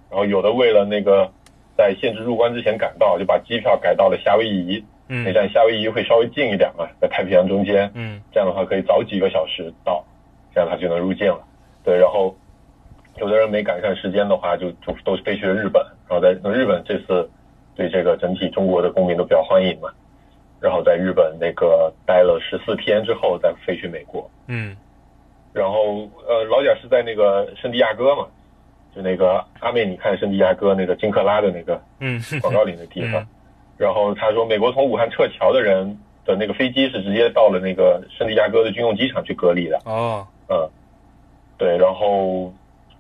[0.09, 1.31] 然后有的为了那个
[1.77, 8.21] 在限制入关之前赶到，就把机票改到了夏威夷，那嗯站夏威夷会稍微近一点嘛，在太平洋中间，嗯。
[8.33, 10.05] 这样的话可以早几个小时到，
[10.55, 11.41] 这样他就能入境了。
[11.83, 12.37] 对，然后
[13.17, 17.29] 有的人没赶上时间的话，就就都飞去了日本，然后在日本这次
[17.75, 19.89] 对这个整体中国的公民都比较欢迎嘛，
[20.61, 24.77] 然后在日本那个待了十四天之后再飞去美国，嗯
[25.53, 28.27] 然后呃老贾是在那个圣地亚哥嘛，
[28.95, 33.27] 就那个阿妹你看圣地亚哥那个金克拉的那个嗯 广告里的地方嗯。
[33.77, 39.81] 然后他说，美国从武汉撤侨的人的那个飞机是直接到了那个圣地亚哥的军用机场去隔离的。
[39.87, 40.69] 哦嗯，
[41.57, 41.79] 对。
[41.79, 42.53] 然后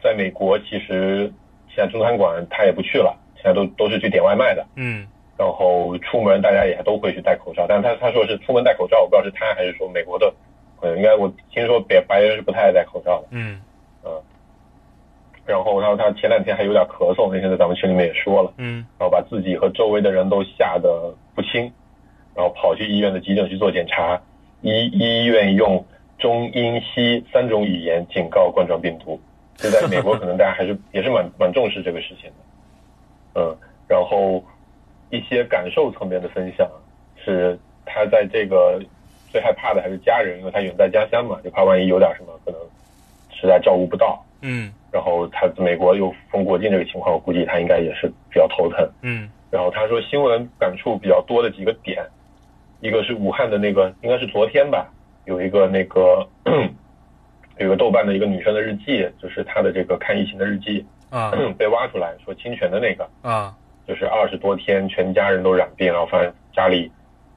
[0.03, 1.31] 在美国，其实
[1.69, 4.67] 现在中餐馆他也不去了，现在都都是去点外卖的。
[4.77, 10.33] 嗯然后出门大家也都会去戴口罩，但是他他说是出门戴口罩，我不知道是他还是说美国的
[10.81, 10.97] 朋友。
[10.97, 13.28] 应该我听说北白人是不太爱戴口罩的。
[13.31, 13.61] 嗯
[14.05, 14.11] 嗯
[15.47, 18.53] 然后他说他前两天还有点咳嗽，那天在咱们群里面也说了。
[18.59, 21.72] 嗯然后把自己和周围的人都吓得不轻，
[22.35, 24.20] 然后跑去医院的急诊去做检查，
[24.62, 25.85] 医医院用
[26.18, 29.20] 中英西三种语言警告冠状病毒。
[29.57, 33.57] 就在美国，可能大家还是也是蛮蛮重视这个事情的，嗯，
[33.87, 34.43] 然后
[35.11, 36.66] 一些感受层面的分享
[37.22, 38.81] 是他在这个
[39.31, 42.61] 最害怕的还是家人，因为他远在家乡嘛，就怕万一有点什么可能
[43.31, 44.72] 实在照顾不到，嗯。
[44.93, 48.89] 然后他美国又封国境这个情况，我估计他应该也是比较头疼。
[49.03, 49.31] 嗯。
[49.51, 52.05] 然后他说新闻感触比较多的几个点，
[52.81, 54.89] 一个是武汉的那个，应该是昨天吧，
[55.26, 56.26] 有一个那个
[57.59, 61.33] 有一个豆瓣的一个女生的日记，就是她的这个看疫情的日记啊。
[61.57, 63.55] 被挖出来，说侵权的那个，啊。
[63.87, 66.91] 就是二十多天全家人都染病，然后发现家里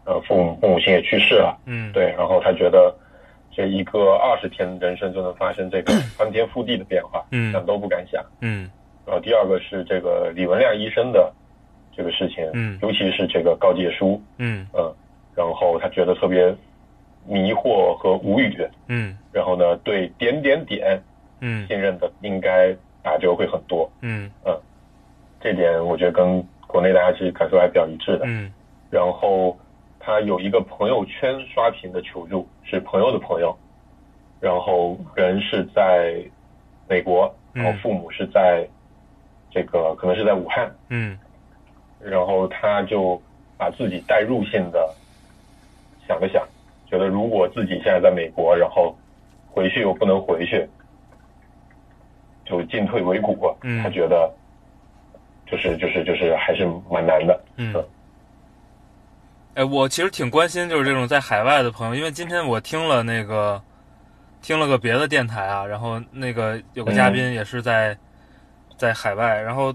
[0.05, 2.93] 呃父母父母亲也去世了，嗯对，然后他觉得
[3.51, 8.23] 这一个二十天人生就能发生这个 翻天覆地的变化，嗯想都不敢想。
[8.41, 8.69] 嗯。
[9.05, 11.31] 然后第二个是这个李文亮医生的
[11.95, 14.65] 这个事情，嗯尤其是这个告诫书，嗯。
[14.73, 14.93] 嗯，
[15.35, 16.53] 然后他觉得特别
[17.27, 19.17] 迷惑和无语，嗯。
[19.31, 21.01] 然后呢，对点点点
[21.41, 21.67] 嗯。
[21.67, 24.29] 信任的应该打折会很多，嗯。
[25.41, 28.25] 这点我觉得跟国内大家其实感受还比较一致的。
[28.25, 28.51] 嗯。
[28.89, 29.57] 然后
[30.05, 33.57] 他有一个朋友圈刷屏的求助，是朋友的朋友，
[34.41, 36.21] 然后人是在
[36.89, 38.67] 美国，然后父母是在
[39.49, 41.17] 这个可能是在武汉，嗯。
[42.01, 43.21] 然后他就
[43.57, 44.93] 把自己代入性的
[46.05, 46.45] 想了想，
[46.85, 48.93] 觉得如果自己现在在美国，然后
[49.49, 50.67] 回去又不能回去，
[52.43, 53.81] 就进退维谷，嗯。
[53.81, 54.29] 他觉得
[55.45, 57.73] 就是就是就是还是蛮难的，嗯。
[59.55, 63.61] 哎，我其实挺关心就是这种在海外的朋友，因为今天我听了那个
[64.41, 67.95] 听了个别的电台啊，然后那个有个嘉宾也是在、
[68.77, 69.73] 在海外，然后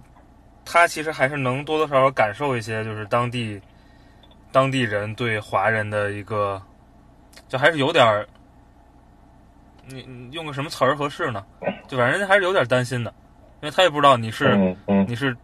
[0.64, 3.60] 他其实还是能多多少少感受一些就是当地
[4.50, 6.60] 当地人对华人的一个，
[7.48, 8.26] 就还是有点儿，
[9.86, 11.44] 你你用个什么词儿合适呢？
[11.86, 13.14] 就反正还是有点担心的，
[13.62, 15.36] 因为他也不知道你是、嗯嗯，你是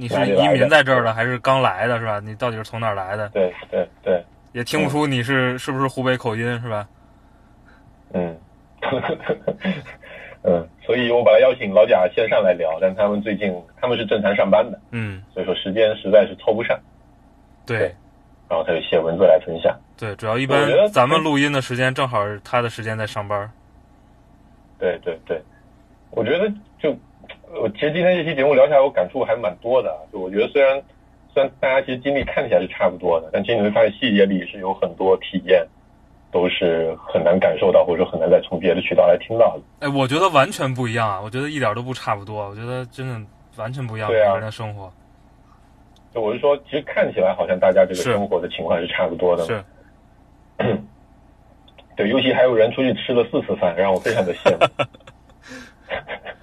[0.00, 2.18] 你是移民在这儿的还是刚来的，是吧？
[2.24, 3.28] 你到底是从哪儿来的？
[3.28, 6.88] 对对对，也听不出你是是不是湖北口音，是吧？
[8.14, 8.34] 嗯，
[10.42, 16.80] 嗯，所以我把他邀请老贾线上来聊，但他们最近他们是正常上班的，嗯，所以说时间实在是凑不上，
[17.66, 17.94] 对对
[18.48, 19.78] 然后他就写文字来分享。
[19.98, 23.48] 对，主要一般咱们录音的时间正好是他的时间在上班。
[24.78, 25.40] 对对对，
[26.10, 26.96] 我觉得就
[27.52, 29.92] 我其实今天这期节目聊下来，我感触还蛮多的。
[30.12, 30.80] 就我觉得虽然
[31.32, 35.66] 虽然大家其实经历看起来是差不多的，但其实你会发现细节里是有很多体验
[36.30, 39.86] 都是很难感受到，或者说很难再从别的渠道来听到的。
[39.86, 41.20] 哎，我觉得完全不一样啊！
[41.20, 43.20] 我觉得一点都不差不多，我觉得真的
[43.56, 44.08] 完全不一样。
[44.08, 44.92] 对啊生活
[46.14, 49.44] 就我是说，其实看起来好像大家这个生活的情况是差不多的。
[49.44, 49.64] 是，
[51.96, 54.66] 对，尤其还有人出去吃了四次饭，让我非常的羡慕。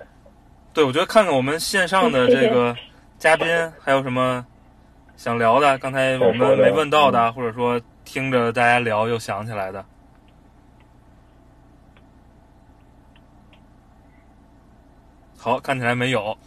[0.78, 2.76] 对，我觉得看看我们线上的这个
[3.18, 3.48] 嘉宾
[3.84, 4.46] 还有什么
[5.16, 9.84] 想聊的，刚才我们没问到的，或者说听着大家聊又想起来的。
[15.36, 16.38] 好，看起来没有。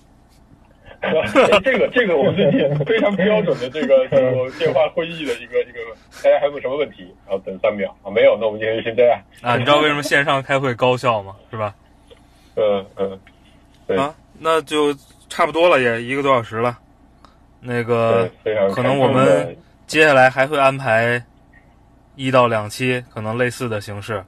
[1.01, 1.13] 哎
[1.65, 5.81] 这个这个我们最近非常标准的这个这个电话会议的一个一个，
[6.23, 7.13] 大家还有没有什么问题？
[7.27, 9.21] 然后等三秒啊，没有，那我们今天就先这样。
[9.43, 11.35] 啊，你知道为什么线上开会高效吗？
[11.51, 11.75] 是吧？
[12.55, 13.19] 嗯 嗯，对
[13.97, 14.95] 啊，那就
[15.29, 16.79] 差不多了，也一个多小时了。
[17.61, 18.31] 那个
[18.75, 21.23] 可能我们接下来还会安排
[22.17, 24.25] 一到两期可能类似的形式，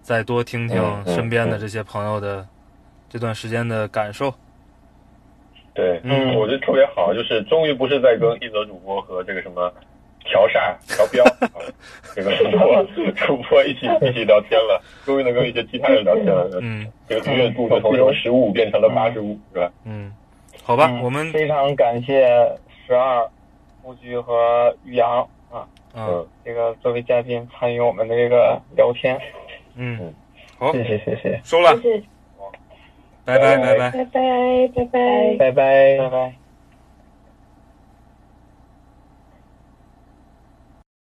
[0.00, 2.46] 再多听听身边的这些朋友的
[3.08, 4.32] 这段时间的感受。
[5.74, 6.34] 对，嗯。
[6.36, 9.72] 我觉得特别好，就是终于不是在跟一泽主播和这个什么
[10.28, 11.58] 调煞调标 啊，
[12.14, 16.58] 这个主播主播一起一起聊天了，终于能跟一些其他人聊天了。
[16.60, 19.72] 嗯这个订阅度就从什么十五变成了八十五，是吧？
[19.84, 20.12] 嗯，
[20.62, 22.28] 好吧，嗯我们非常感谢
[22.86, 23.26] 十二、
[23.82, 29.18] 木居和于洋啊，嗯这个作为嘉宾参与我们的这个聊天，
[29.76, 30.14] 嗯，
[30.58, 32.02] 好，谢谢谢谢，收了，谢谢，
[33.24, 33.90] 拜拜拜拜。
[33.90, 34.04] 拜拜
[34.74, 35.36] 拜拜。
[35.38, 36.47] 拜拜拜拜。